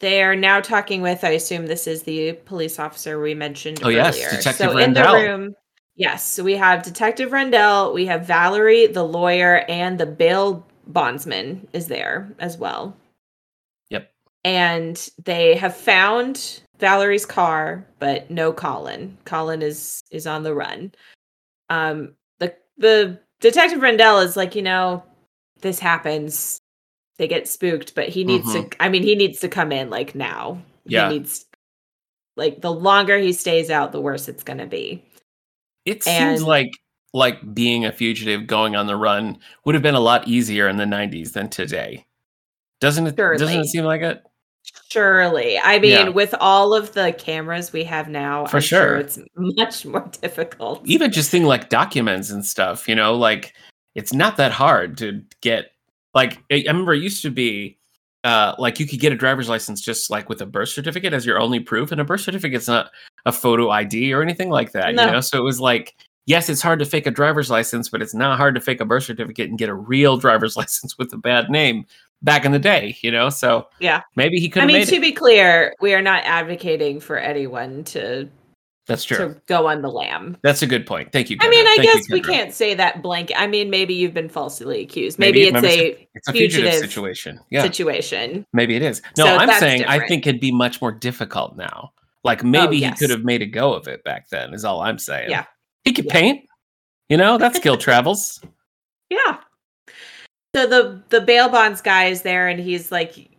[0.00, 1.22] they are now talking with.
[1.24, 4.30] I assume this is the police officer we mentioned Oh, yes, earlier.
[4.30, 5.54] Detective so in the room,
[5.94, 11.68] yes, so we have Detective Rendell, we have Valerie, the lawyer, and the bail bondsman
[11.72, 12.96] is there as well.
[13.90, 14.10] Yep.
[14.44, 19.16] And they have found Valerie's car, but no Colin.
[19.24, 20.92] Colin is is on the run.
[21.68, 25.02] Um, the the Detective Rendell is like, you know,
[25.60, 26.60] this happens.
[27.18, 28.60] They get spooked, but he needs to.
[28.60, 28.82] Mm-hmm.
[28.82, 30.62] I mean, he needs to come in like now.
[30.84, 31.08] Yeah.
[31.10, 31.46] He needs
[32.36, 35.04] like the longer he stays out, the worse it's gonna be.
[35.84, 36.70] It seems like
[37.12, 40.76] like being a fugitive going on the run would have been a lot easier in
[40.76, 42.06] the 90s than today.
[42.80, 44.22] Doesn't it doesn't it seem like it?
[44.90, 46.08] Surely, I mean, Yeah.
[46.08, 48.80] with all of the cameras we have now, For I'm sure.
[48.80, 48.96] sure.
[48.98, 50.82] it's much more difficult.
[50.86, 53.54] Even just thing like documents and stuff, you know, like
[53.94, 55.72] it's not that hard to get
[56.14, 57.78] like I I remember it used to be
[58.24, 61.24] uh like you could get a driver's license just like with a birth certificate as
[61.24, 62.90] your only proof and a birth certificate's not
[63.26, 65.06] a photo ID or anything like that, No.
[65.06, 65.20] you know?
[65.20, 65.94] So it was like
[66.26, 68.84] yes, it's hard to fake a driver's license, but it's not hard to fake a
[68.84, 71.84] birth certificate and get a real driver's license with a bad name
[72.22, 73.30] back in the day, you know?
[73.30, 74.02] So Yeah.
[74.16, 75.00] maybe he could I mean, to it.
[75.00, 78.28] be clear, we are not advocating for anyone to
[78.86, 79.16] That's true.
[79.16, 80.36] to go on the lam.
[80.42, 81.12] That's a good point.
[81.12, 81.36] Thank you.
[81.40, 83.30] I mean, I Thank you, guess we can't say that blank.
[83.36, 85.18] I mean, maybe you've been falsely accused.
[85.18, 87.40] Maybe- Maybe, it's a It's a fugitive, fugitive situation.
[87.50, 87.62] Yeah.
[87.62, 88.44] situation.
[88.52, 89.00] Maybe it is.
[89.16, 91.92] No, So I'm saying I think it'd be much more difficult now.
[92.22, 92.98] Like maybe he oh, yes.
[92.98, 95.30] could have made a go of it back then, is all I'm saying.
[95.30, 95.44] Yeah.
[95.84, 96.12] He could Yeah.
[96.12, 96.44] paint.
[97.08, 98.40] You know, that skill travels.
[99.10, 99.38] Yeah.
[100.54, 103.30] So the the bail bonds guy is there, and he's like,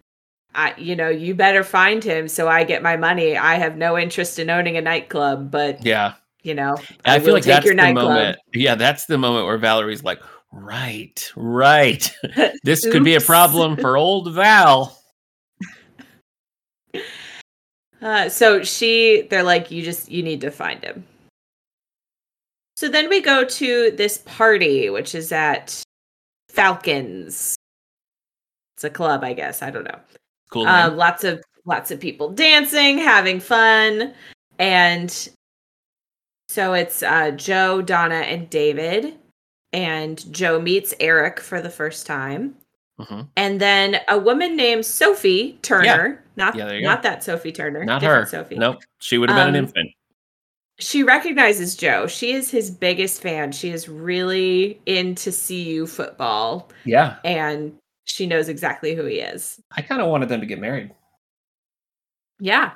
[0.53, 3.37] I, you know, you better find him so I get my money.
[3.37, 6.13] I have no interest in owning a nightclub, but Yeah.
[6.43, 8.09] you know, I, I, feel like take that's your the nightclub.
[8.09, 8.37] moment.
[8.53, 12.13] Yeah, that's the moment where Valerie's like, right, right.
[12.63, 14.97] this could be a problem for old Val.
[18.01, 21.05] Uh, so she, they're like, you just, you need to find him.
[22.75, 25.83] So then we go to this party, which is at
[26.51, 27.55] Falcons.
[28.75, 29.61] It's a club, I guess.
[29.61, 29.99] I don't know.
[30.51, 30.67] Cool.
[30.67, 30.97] Um, name.
[30.97, 34.13] lots of lots of people dancing, having fun,
[34.59, 35.29] and
[36.49, 39.15] so it's uh, Joe, Donna, and David.
[39.73, 42.55] And Joe meets Eric for the first time,
[42.99, 43.29] Mhm.
[43.37, 46.21] and then a woman named Sophie Turner.
[46.35, 47.85] Not Yeah, not that Sophie Turner.
[47.85, 48.25] Not her.
[48.25, 48.57] Sophie.
[48.57, 48.81] Nope.
[48.99, 49.91] She would have been an Um, infant.
[50.81, 52.07] She recognizes Joe.
[52.07, 53.51] She is his biggest fan.
[53.51, 57.17] She is really into CU football, Yeah.
[57.23, 59.61] and she knows exactly who he is.
[59.77, 60.91] I kind of wanted them to get married.
[62.39, 62.71] Yeah.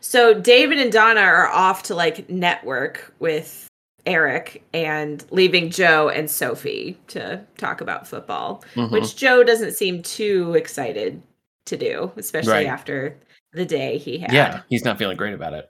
[0.00, 3.66] So David and Donna are off to like network with
[4.06, 8.92] Eric and leaving Joe and Sophie to talk about football, Mhm.
[8.92, 11.20] which Joe doesn't seem too excited
[11.66, 12.66] to do, especially Right.
[12.66, 13.18] after
[13.52, 14.32] the day he had.
[14.32, 15.68] yeah, he's not feeling great about it.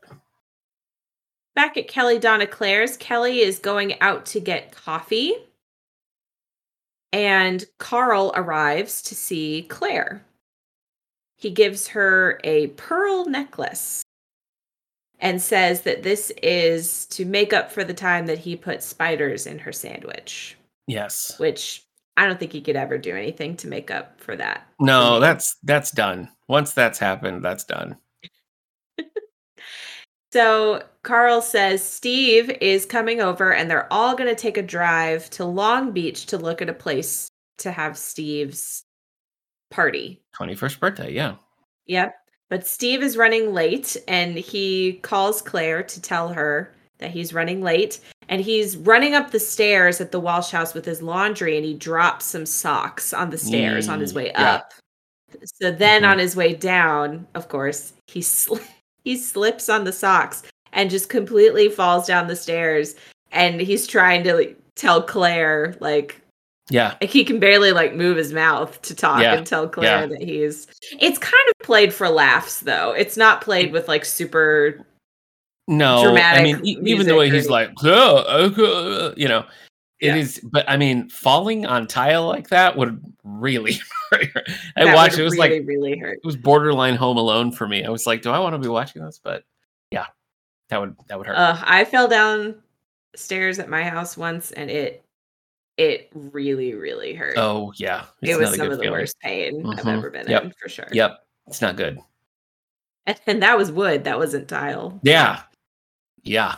[1.59, 5.35] Back at Kelly Donna Claire's, Kelly is going out to get coffee.
[7.13, 10.25] And Carl arrives to see Claire.
[11.37, 14.05] He gives her a pearl necklace
[15.19, 19.45] and says that this is to make up for the time that he put spiders
[19.45, 20.57] in her sandwich,
[20.87, 21.37] Yes.
[21.41, 21.85] which
[22.17, 24.69] I don't think he could ever do anything to make up for that.
[24.79, 26.29] No, that's that's done.
[26.47, 27.97] Once that's happened, that's done.
[30.33, 35.31] So Carl says Steve is coming over and they're all going to take a drive
[35.31, 38.83] to Long Beach to look at a place to have Steve's
[39.71, 40.21] party.
[40.39, 41.37] 21st birthday, yeah.
[41.87, 42.15] Yep.
[42.51, 47.63] But Steve is running late and he calls Claire to tell her that he's running
[47.63, 48.01] late.
[48.29, 51.73] And he's running up the stairs at the Walsh house with his laundry and he
[51.75, 54.55] drops some socks on the stairs on his Mm, way yeah.
[54.55, 54.73] up.
[55.45, 56.11] So then Mhm.
[56.11, 58.67] on his way down, of course, he sli-
[59.09, 60.43] he slips on the socks
[60.75, 62.95] and just completely falls down the stairs
[63.33, 66.21] and he's trying to like, tell Claire like
[66.69, 66.95] Yeah.
[67.01, 70.07] like he can barely like move his mouth to talk Yeah, and tell Claire yeah.
[70.09, 70.67] that he's
[71.01, 72.93] it's kind of played for laughs though.
[72.93, 74.85] It's not played with like super
[75.69, 76.41] No, dramatic.
[76.41, 79.43] I mean, even the way or he's like, "Uh, uh, uh," you know,
[80.01, 80.17] it Yeah.
[80.17, 80.41] is.
[80.43, 83.75] But I mean, falling on tile like that would really.
[84.11, 84.29] hurt.
[84.77, 86.19] I that watched it was really, like really hurt.
[86.23, 87.85] it was borderline Home Alone for me.
[87.85, 89.21] I was like, do I want to be watching this?
[89.23, 89.45] But
[89.91, 90.07] yeah,
[90.71, 91.37] that would that would hurt.
[91.37, 92.55] Uh, I fell down
[93.17, 95.05] stairs at my house once and it
[95.77, 97.35] it really, really hurt.
[97.37, 98.99] oh yeah, it's it was some of the feeling.
[99.01, 99.99] worst pain I've Mhm.
[99.99, 100.43] ever been Yep.
[100.45, 100.89] in for sure.
[100.91, 101.99] Yep, it's not good.
[103.07, 104.99] And, and that was wood, that wasn't tile.
[105.03, 105.43] Yeah,
[106.25, 106.57] yeah.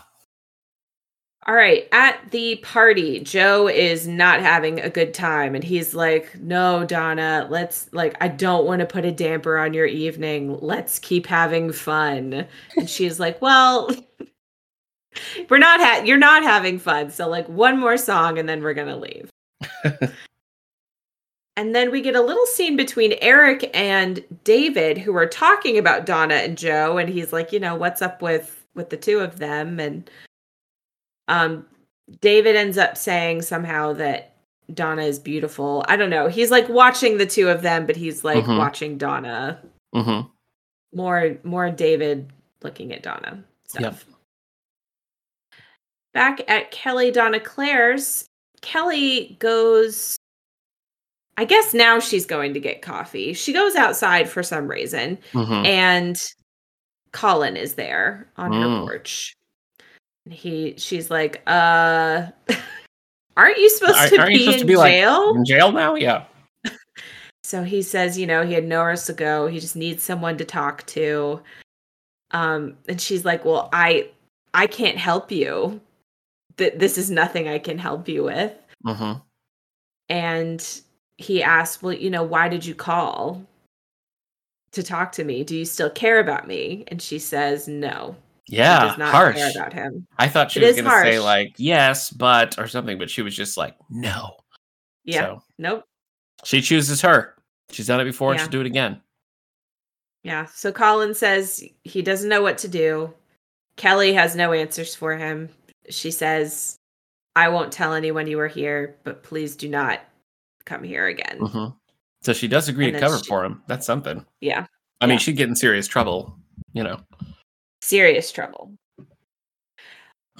[1.47, 6.39] All right, at the party, Joe is not having a good time and he's like,
[6.39, 10.59] "No, Donna, let's like I don't want to put a damper on your evening.
[10.61, 13.89] Let's keep having fun." And she's like, "Well,
[15.49, 17.11] we're not ha- you're not having fun.
[17.11, 19.31] So like one more song and then we're going to leave."
[21.57, 26.07] and then we get a little scene between Eric and David who are talking about
[26.07, 29.39] Donna and Joe and he's like, "You know, what's up with with the two of
[29.39, 30.11] them?" and
[31.31, 31.65] um
[32.21, 34.35] David ends up saying somehow that
[34.75, 35.85] Donna is beautiful.
[35.89, 36.27] I don't know.
[36.29, 38.59] He's like watching the two of them, but he's like Mhm.
[38.59, 39.61] watching Donna.
[39.95, 40.21] hmm
[40.93, 42.31] More more David
[42.63, 44.05] looking at Donna stuff.
[44.07, 44.17] Yep.
[46.13, 48.27] Back at Kelly Donna Claire's,
[48.63, 50.17] Kelly goes
[51.37, 53.33] I guess now she's going to get coffee.
[53.33, 56.17] She goes outside for some reason hmm and
[57.13, 58.85] Colin is there on her Mm.
[58.85, 59.33] porch.
[60.25, 62.27] And he she's like, uh
[63.37, 65.35] aren't you supposed Aren't- to be supposed to in be, like, jail?
[65.35, 65.95] In jail now?
[65.95, 66.25] Yeah.
[67.45, 69.47] so he says, you know, he had nowhere else to go.
[69.47, 71.41] He just needs someone to talk to.
[72.33, 74.09] Um, and she's like, Well, I
[74.55, 75.81] I can't help you.
[76.57, 78.53] That this is nothing I can help you with.
[78.85, 79.13] hmm
[80.09, 80.81] And
[81.17, 83.43] he asked, Well, you know, why did you call
[84.73, 85.43] to talk to me?
[85.43, 86.85] Do you still care about me?
[86.89, 88.15] And she says, No.
[88.51, 88.89] She Yeah.
[88.89, 89.37] does not harsh.
[89.37, 90.07] care about him.
[90.19, 93.23] I thought she It was going to say like yes, but or something, but she
[93.23, 94.37] was just like no.
[95.05, 95.21] Yeah.
[95.21, 95.85] So Nope.
[96.45, 97.35] she chooses her.
[97.71, 98.35] She's done it before.
[98.35, 98.41] Yeah.
[98.41, 99.01] She'll do it again.
[100.25, 100.47] Yeah.
[100.47, 103.15] So Colin says he doesn't know what to do.
[103.77, 105.49] Kelly has no answers for him.
[105.89, 106.77] She says,
[107.37, 110.01] I won't tell anyone you were here, but please do not
[110.67, 111.39] come here again.
[111.39, 111.67] hmm
[112.23, 113.63] So she does agree And to cover she- for him.
[113.69, 114.27] That's something.
[114.41, 114.67] Yeah.
[115.01, 116.37] I mean, she'd get in serious trouble.
[116.75, 117.01] You know.
[117.91, 118.73] Serious trouble.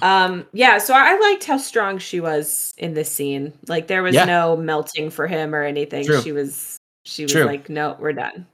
[0.01, 3.51] Um, yeah, so I liked how strong she was in this scene.
[3.67, 4.23] Like there was Yeah.
[4.23, 6.05] no melting for him or anything.
[6.05, 6.21] True.
[6.21, 7.43] She was she was True.
[7.43, 8.47] like, No, we're done.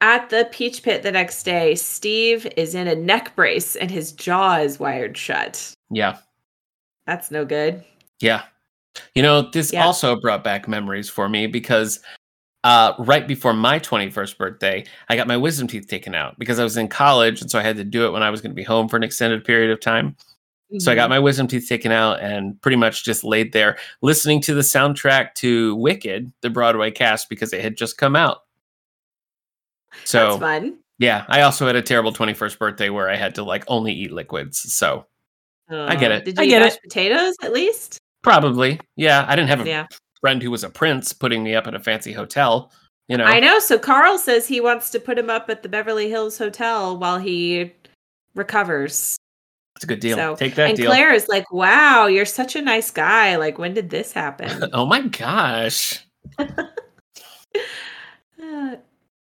[0.00, 4.12] At the Peach Pit the next day, Steve is in a neck brace and his
[4.12, 5.72] jaw is wired shut.
[5.90, 6.18] Yeah.
[7.06, 7.82] That's no good.
[8.20, 8.42] Yeah.
[9.16, 9.84] You know, this Yeah.
[9.84, 11.98] also brought back memories for me because
[12.64, 16.64] uh, right before my 21st birthday, I got my wisdom teeth taken out because I
[16.64, 17.40] was in college.
[17.40, 18.96] And so I had to do it when I was going to be home for
[18.96, 20.16] an extended period of time.
[20.78, 21.10] So I got Mhm.
[21.10, 25.34] my wisdom teeth taken out and pretty much just laid there listening to the soundtrack
[25.34, 28.44] to Wicked, the Broadway cast, because it had just come out.
[30.04, 30.78] So That's fun.
[30.98, 34.12] yeah, I also had a terrible 21st birthday where I had to like only eat
[34.12, 34.72] liquids.
[34.74, 35.06] So
[35.68, 36.24] I get Uh, it.
[36.24, 36.80] Did I you get eat it.
[36.82, 37.98] potatoes at least?
[38.22, 39.86] probably, yeah, I didn't have a Yeah.
[40.22, 42.72] Friend who was a prince putting me up at a fancy hotel.
[43.08, 43.58] You know, I know.
[43.58, 47.18] So Carl says he wants to put him up at the Beverly Hills Hotel while
[47.18, 47.72] he
[48.34, 49.16] recovers.
[49.76, 50.16] it's a good deal.
[50.16, 50.86] So- Take that and deal.
[50.90, 53.36] Claire is like, "Wow, you're such a nice guy.
[53.36, 56.06] Like, when did this happen?" oh my gosh.
[56.38, 56.66] Uh,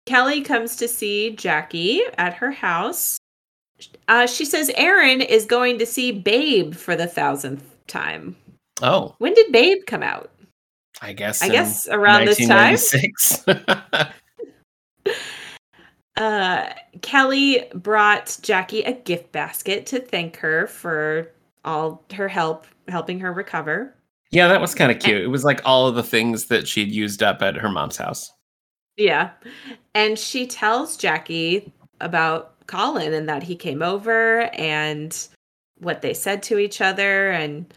[0.06, 3.18] Kelly comes to see Jackie at her house.
[4.08, 8.36] Uh, she says Aaron is going to see Babe for the thousandth time.
[8.82, 10.30] Oh, When did Babe come out?
[11.04, 11.44] I guess.
[11.44, 12.76] I guess around this time.
[12.76, 13.46] 1996.
[16.16, 21.32] Uh, Kelly brought Jackie a gift basket to thank her for
[21.66, 23.96] all her help helping her recover.
[24.30, 25.24] yeah, that was kind of cute.
[25.24, 28.32] It was like all of the things that she'd used up at her mom's house.
[28.96, 29.32] Yeah.
[29.96, 35.28] And she tells Jackie about Colin and that he came over and
[35.80, 37.32] what they said to each other.
[37.32, 37.74] And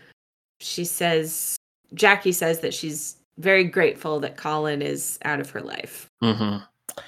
[0.60, 1.56] she says,
[1.94, 6.10] Jackie says that she's very grateful that Colin is out of her life.
[6.20, 6.58] hmm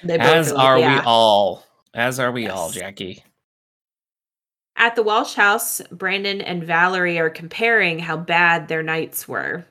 [0.02, 1.64] both As like, are we all.
[1.94, 3.24] As are we all, Jackie.
[4.76, 9.64] At the Walsh house, Brandon and Valerie are comparing how bad their nights were.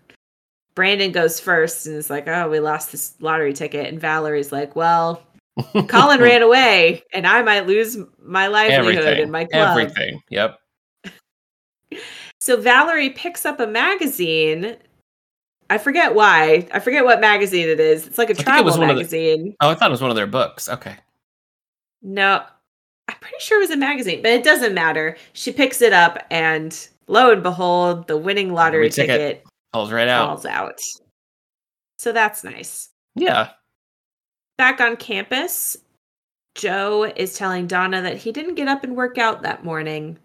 [0.75, 3.87] Brandon goes first and is like, Oh, we lost this lottery ticket.
[3.87, 5.21] And Valerie's like, Well,
[5.87, 9.23] Colin ran away and I might lose my livelihood everything.
[9.23, 9.77] in my club.
[9.77, 10.21] Everything.
[10.29, 10.59] Yep.
[12.39, 14.77] So Valerie picks up a magazine.
[15.69, 16.67] I forget why.
[16.73, 18.07] I forget what magazine it is.
[18.07, 19.55] It's like a it travel one of the- magazine.
[19.61, 20.69] Oh, I thought it was one of their books.
[20.69, 20.95] Okay.
[22.01, 22.43] No,
[23.07, 25.17] I'm pretty sure it was a magazine, but it doesn't matter.
[25.33, 29.43] She picks it up, and lo and behold, the winning lottery Lottery ticket ticket
[29.73, 30.27] Falls right out.
[30.27, 30.79] falls out.
[31.99, 32.89] So that's nice.
[33.15, 33.49] Yeah.
[34.57, 35.77] Back on campus,
[36.55, 40.17] Joe is telling Donna that he didn't get up and work out that morning.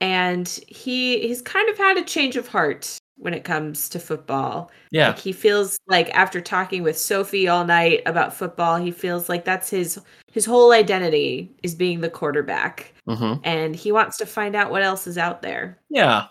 [0.00, 4.70] And he he's kind of had a change of heart when it comes to football.
[4.90, 5.08] Yeah.
[5.08, 9.44] Like he feels like after talking with Sophie all night about football, he feels like
[9.44, 10.00] that's his
[10.32, 12.92] his whole identity is being the quarterback.
[13.06, 15.78] hmm And he wants to find out what else is out there.
[15.90, 16.26] Yeah.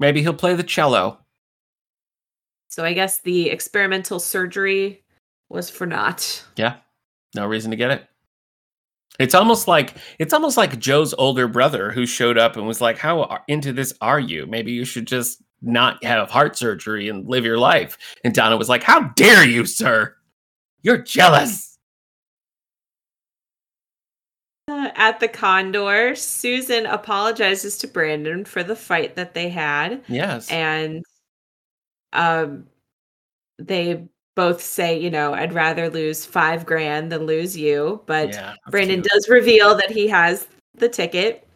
[0.00, 1.18] Maybe he'll play the cello.
[2.68, 5.02] So I guess the experimental surgery
[5.48, 6.44] was for naught.
[6.56, 6.76] Yeah.
[7.34, 8.06] No reason to get it.
[9.18, 12.98] It's almost like it's almost like Joe's older brother who showed up and was like,
[12.98, 14.46] "How into this are you?
[14.46, 18.68] Maybe you should just not have heart surgery and live your life." And Donna was
[18.68, 20.16] like, "How dare you, sir?
[20.82, 21.78] You're jealous."
[24.68, 30.02] Uh, at the Condor, Susan apologizes to Brandon for the fight that they had.
[30.08, 30.50] Yes.
[30.50, 31.04] and
[32.12, 32.66] um
[33.58, 38.54] they both say you know i'd rather lose five grand than lose you but yeah.
[38.70, 39.12] brandon cute.
[39.12, 40.46] does reveal that he has
[40.76, 41.46] the ticket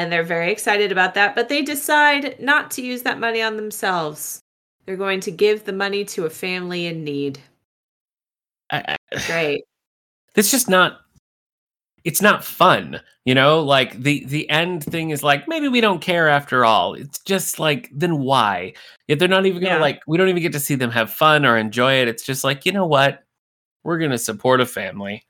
[0.00, 3.56] and they're very excited about that but they decide not to use that money on
[3.56, 4.40] themselves.
[4.86, 7.38] They're going to give the money to a family in need.
[8.70, 9.64] I- I- great.
[10.36, 11.00] It's just not
[12.04, 13.60] it's not fun you know?
[13.62, 16.94] Like the the end thing is like maybe we don't care after all.
[16.94, 18.72] It's just like then why?
[19.08, 19.80] If they're not even gonna Yeah.
[19.80, 22.08] like we don't even get to see them have fun or enjoy it.
[22.08, 23.22] It's just like you know what?
[23.84, 25.24] We're gonna support a family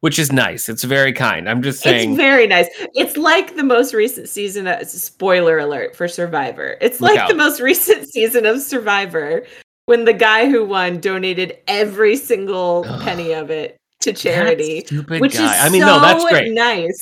[0.00, 0.68] which is nice.
[0.68, 1.48] It's very kind.
[1.48, 2.68] I'm just saying it's very nice.
[2.94, 6.76] It's like the most recent season of spoiler alert for survivor.
[6.80, 9.44] It's like the most recent season of survivor
[9.86, 15.34] when the guy who won donated every single penny of it to charity stupid which
[15.34, 15.44] guy.
[15.54, 16.52] Is i mean so no that's great.
[16.52, 16.98] nice.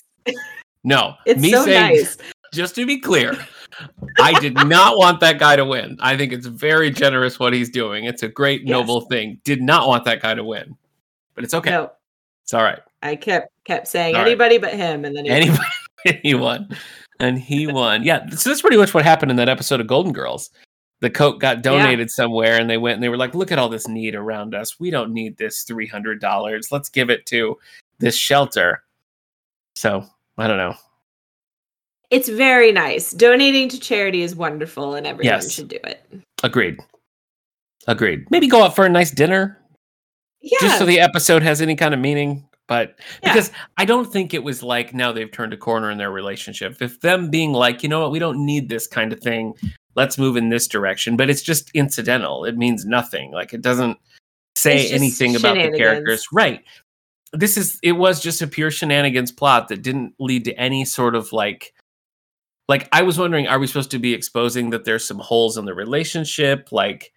[0.83, 2.17] No it's me so saying nice.
[2.53, 3.37] just to be clear
[4.19, 5.97] i did not want that guy to win.
[6.01, 8.05] I think it's very generous what he's doing.
[8.05, 8.71] It's a great Yes.
[8.71, 9.41] noble thing.
[9.45, 10.77] Did not want that guy to win
[11.37, 11.71] but it's okay.
[11.71, 11.93] No.
[12.43, 14.29] It's all right i kept kept saying All right.
[14.29, 15.41] anybody but him and then he won.
[15.41, 16.69] Anybody, he won,
[17.21, 18.03] and he won.
[18.05, 20.51] Yeah, so that's pretty much what happened in that episode of Golden Girls.
[21.01, 23.69] The coat got donated somewhere, and they went and they were like, "Look at all
[23.69, 24.81] this need around us.
[24.81, 26.73] We don't need this three hundred dollars.
[26.73, 27.57] Let's give it to
[28.01, 28.83] this shelter."
[29.77, 30.05] So
[30.39, 30.75] I don't know.
[32.11, 35.53] it's very nice donating to charity is wonderful and everyone Yes.
[35.53, 36.03] should do it
[36.43, 36.79] Agreed.
[37.87, 38.29] Agreed.
[38.31, 39.57] Maybe go out for a nice dinner,
[40.41, 42.48] yeah just so the episode has any kind of meaning.
[42.69, 43.33] But Yeah.
[43.33, 46.81] because I don't think it was like now they've turned a corner in their relationship.
[46.81, 49.55] If them being like, you know what, we don't need this kind of thing.
[49.97, 51.17] Let's move in this direction.
[51.17, 52.45] But it's just incidental.
[52.45, 53.33] It means nothing.
[53.33, 53.99] Like it doesn't
[54.55, 56.27] say anything about the characters.
[56.33, 56.63] Right.
[57.33, 61.15] This is it was just a pure shenanigans plot that didn't lead to any sort
[61.15, 61.75] of like
[62.69, 65.65] like I was wondering, are we supposed to be exposing that there's some holes in
[65.65, 66.69] the relationship?
[66.71, 67.13] Like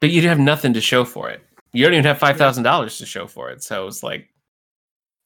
[0.00, 1.42] but you have nothing to show for it.
[1.72, 3.62] You don't even have five thousand dollars to show for it.
[3.62, 4.28] So it's like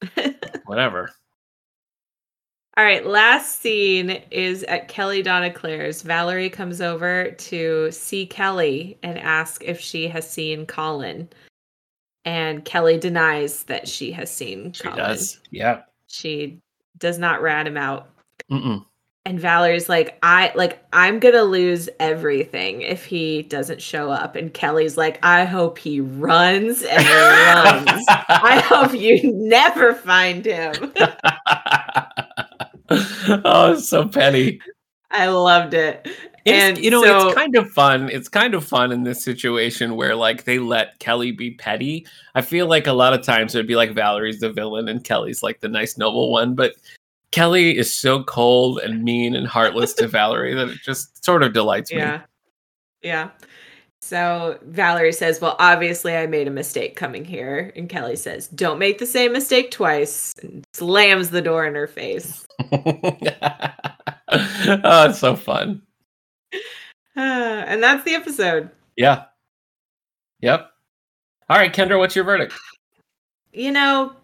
[0.67, 1.11] whatever.
[2.77, 6.01] All right, last scene is at Kelly Donna Claire's.
[6.01, 11.29] Valerie comes over to see Kelly and ask if she has seen Colin.
[12.25, 14.97] And Kelly denies that she has seen She Colin.
[14.97, 15.41] does.
[15.51, 15.83] Yeah.
[16.07, 16.61] She
[16.97, 18.09] does not rat him out.
[18.51, 18.87] Mm-mm.
[19.25, 24.35] And Valerie's like, I like I'm gonna lose everything if he doesn't show up.
[24.35, 28.05] And Kelly's like, I hope he runs and runs.
[28.09, 30.93] I hope you never find him.
[33.45, 34.61] oh, so petty.
[35.13, 36.09] I loved it.
[36.45, 38.09] And you know, so- it's kind of fun.
[38.11, 42.07] It's kind of fun in this situation where like they let Kelly be petty.
[42.35, 45.05] I feel like a lot of times it would be like Valerie's the villain and
[45.05, 46.73] Kelly's like the nice noble one, but
[47.33, 51.53] Kelly is so cold and mean and heartless to Valerie that it just sort of
[51.53, 51.99] delights me.
[51.99, 52.23] Yeah.
[53.03, 53.31] Yeah.
[54.03, 57.73] So Valerie says, Well, obviously I made a mistake coming here.
[57.75, 60.35] And Kelly says, Don't make the same mistake twice.
[60.43, 62.47] And slams the door in her face.
[62.73, 63.19] oh,
[64.29, 65.83] it's so fun.
[67.15, 68.71] And that's the episode.
[68.97, 69.25] Yeah.
[70.41, 70.71] Yep.
[71.49, 72.55] All right, Kendra, what's your verdict?
[73.53, 74.15] You know,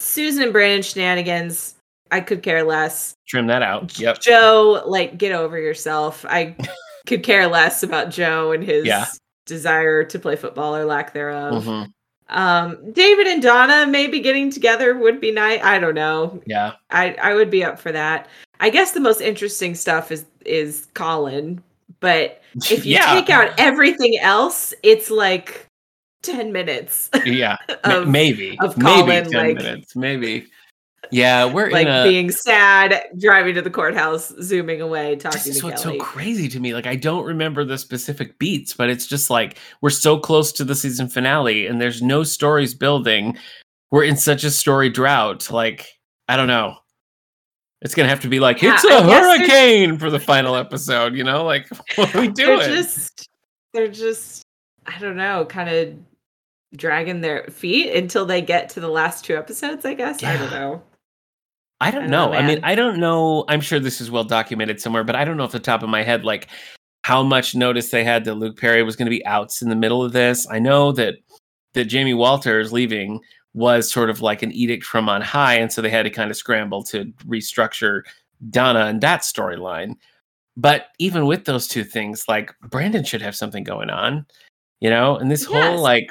[0.00, 1.74] Susan and Brandon shenanigans,
[2.10, 3.14] I could care less.
[3.26, 3.98] Trim that out.
[3.98, 4.20] Yep.
[4.20, 6.24] Joe, like, get over yourself.
[6.28, 6.56] I
[7.06, 9.06] could care less about Joe and his Yeah.
[9.46, 11.64] desire to play football or lack thereof.
[11.64, 11.92] Mhm.
[12.30, 15.60] Um, David and Donna maybe getting together would be nice.
[15.62, 16.42] I don't know.
[16.46, 16.72] Yeah.
[16.90, 18.28] I I would be up for that.
[18.60, 21.62] I guess the most interesting stuff is is Colin,
[22.00, 23.14] but if you yeah.
[23.14, 25.67] take out everything else, it's like
[26.22, 27.10] ten minutes.
[27.24, 27.56] yeah.
[27.84, 28.58] Of, maybe.
[28.60, 29.96] of maybe 10 like- minutes.
[29.96, 30.46] Maybe.
[31.10, 35.44] Yeah, we're like in a being sad, driving to the courthouse, zooming away, talking this
[35.44, 35.98] to is what's Kelly.
[35.98, 36.74] so crazy to me.
[36.74, 40.64] Like I don't remember the specific beats, but it's just like we're so close to
[40.64, 43.38] the season finale and there's no stories building.
[43.90, 45.50] We're in such a story drought.
[45.50, 45.86] Like,
[46.28, 46.76] I don't know.
[47.80, 50.56] It's gonna have to be like, Yeah, it's I a there's- hurricane for the final
[50.56, 51.42] episode, you know?
[51.44, 52.58] Like, what are we doing?
[52.58, 53.28] they're just
[53.72, 54.42] they're just
[54.84, 55.94] I don't know, kind of
[56.76, 60.22] dragging their feet until they get to the last two episodes, I guess.
[60.22, 60.82] I don't know.
[61.80, 62.30] I I don't don't know.
[62.30, 62.60] know, I mean.
[62.62, 63.44] I don't know.
[63.48, 65.88] I'm sure this is well documented somewhere, but I don't know off the top of
[65.88, 66.48] my head, like
[67.04, 69.76] how much notice they had that Luke Perry was going to be outs in the
[69.76, 70.46] middle of this.
[70.50, 71.14] I know that
[71.74, 73.20] that Jamie Walters leaving
[73.54, 76.30] was sort of like an edict from on high, and so they had to kind
[76.30, 78.02] of scramble to restructure
[78.50, 79.94] Donna and that storyline.
[80.56, 84.26] But even with those two things, like Brandon should have something going on,
[84.80, 85.52] you know, and this Yes.
[85.52, 86.10] whole like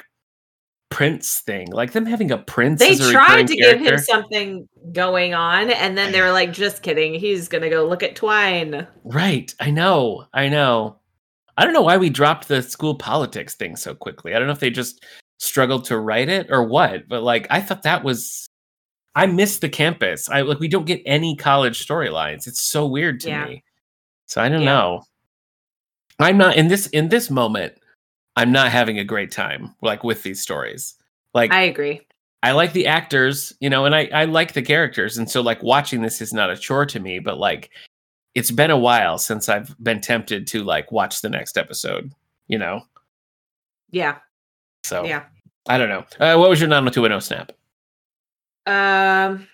[0.90, 2.80] prince thing, like them having a prince.
[2.80, 7.14] They tried to give him something going on, and then they were like, just kidding.
[7.14, 8.86] He's gonna go look at Twine.
[9.04, 9.54] Right.
[9.60, 10.26] I know.
[10.32, 10.96] I know.
[11.56, 14.34] I don't know why we dropped the school politics thing so quickly.
[14.34, 15.04] I don't know if they just
[15.38, 18.48] struggled to write it or what, but like I thought that was
[19.14, 20.28] I miss the campus.
[20.28, 22.46] I like we don't get any college storylines.
[22.46, 23.46] It's so weird to Yeah.
[23.46, 23.64] me.
[24.26, 24.66] So I don't Yeah.
[24.66, 25.02] know.
[26.20, 27.74] I'm not in this in this moment.
[28.38, 30.94] I'm not having a great time like with these stories.
[31.34, 32.00] Like I agree.
[32.42, 35.18] I like the actors, you know, and I, I like the characters.
[35.18, 37.70] And so like watching this is not a chore to me, but like
[38.36, 42.12] it's been a while since I've been tempted to like watch the next episode,
[42.46, 42.82] you know?
[43.90, 44.18] Yeah.
[44.84, 45.24] So Yeah.
[45.68, 46.04] I don't know.
[46.20, 47.52] Uh, what was your 90210 snap?
[48.66, 49.48] Um,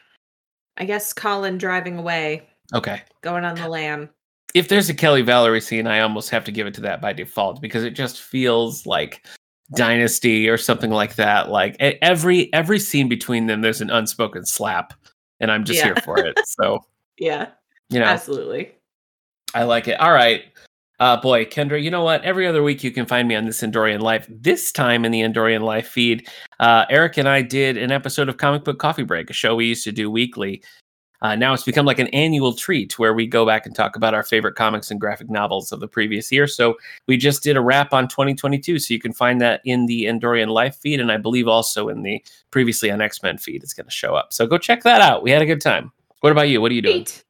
[0.77, 2.43] I guess Colin driving away,
[2.75, 3.03] Okay.
[3.23, 4.11] going on the lam.
[4.55, 7.13] If there's a Kelly Valerie scene, I almost have to give it to that by
[7.13, 9.27] default because it just feels like
[9.75, 11.51] Dynasty or something like that.
[11.51, 14.95] Like every every scene between them, there's an unspoken slap,
[15.41, 15.87] and I'm just Yeah.
[15.87, 16.39] here for it.
[16.47, 16.85] So
[17.19, 17.49] Yeah,
[17.91, 18.73] you know, absolutely.
[19.55, 20.01] I like it.
[20.01, 20.45] All right.
[21.01, 22.23] Uh, boy, Kendra, you know what?
[22.23, 24.27] Every other week you can find me on this Endorian Life.
[24.31, 26.29] This time in the Endorian Life feed,
[26.61, 29.67] uh, Eric and I did an episode of Comic Book Coffee Break, a show we
[29.67, 30.63] used to do weekly.
[31.25, 34.13] Uh, now it's become like an annual treat where we go back and talk about
[34.13, 36.47] our favorite comics and graphic novels of the previous year.
[36.47, 38.79] So we just did a wrap on 2022.
[38.79, 42.03] So you can find that in the Endorian Life feed, and I believe also in
[42.03, 43.63] the previously on X Men feed.
[43.63, 44.35] It's going to show up.
[44.35, 45.23] So go check that out.
[45.23, 45.91] We had a good time.
[46.21, 46.61] What about you?
[46.61, 47.05] What are you doing?
[47.05, 47.25] Great.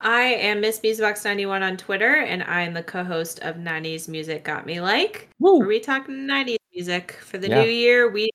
[0.00, 4.80] I am Miss Musebox91 on Twitter, and I'm the co-host of 90s Music Got Me
[4.80, 5.60] Like, Woo.
[5.60, 7.62] where we talk 90s music for the Yeah.
[7.62, 8.10] new year.
[8.10, 8.30] We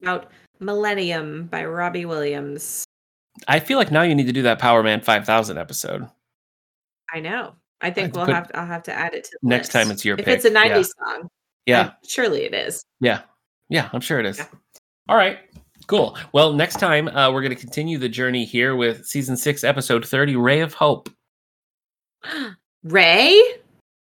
[0.00, 0.30] about
[0.60, 2.85] Millennium by Robbie Williams.
[3.48, 6.08] I feel like now you need to do that Powerman 5000 episode.
[7.12, 7.54] I know.
[7.80, 9.66] I think I'd we'll put- have to, I'll have to add it to the Next
[9.68, 9.72] list.
[9.72, 10.34] time it's your if pick.
[10.36, 10.68] it's a Yeah.
[10.78, 11.28] 90s song.
[11.66, 11.82] Yeah.
[11.84, 12.84] then surely it is.
[13.00, 13.22] Yeah.
[13.68, 14.38] Yeah, I'm sure it is.
[14.38, 14.46] Yeah.
[15.08, 15.38] All right.
[15.88, 16.16] Cool.
[16.32, 20.04] Well, next time uh, we're going to continue the journey here with season six, episode
[20.06, 21.08] 30, Ray of Hope.
[22.84, 23.40] Ray?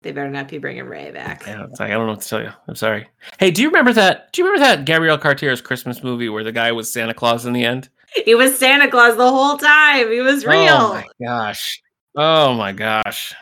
[0.03, 1.45] They better not be bringing Ray back.
[1.47, 2.51] Yeah, it's like, I don't know what to tell you.
[2.67, 3.07] I'm sorry.
[3.39, 4.33] Hey, do you remember that?
[4.33, 7.53] Do you remember that Gabrielle Carteris Christmas movie where the guy was Santa Claus in
[7.53, 7.91] the end?
[8.25, 10.11] He was Santa Claus the whole time.
[10.11, 10.69] He was real.
[10.71, 11.81] Oh my gosh.
[12.17, 13.35] Oh my gosh.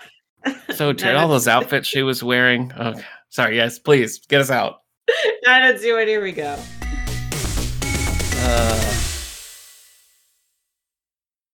[0.75, 2.73] So ter- all those outfits she was wearing.
[2.79, 3.03] Okay.
[3.31, 3.57] Sorry.
[3.57, 4.83] Yes, please get us out.
[5.47, 6.59] Nine and two, and here we go.
[8.41, 8.88] Uh,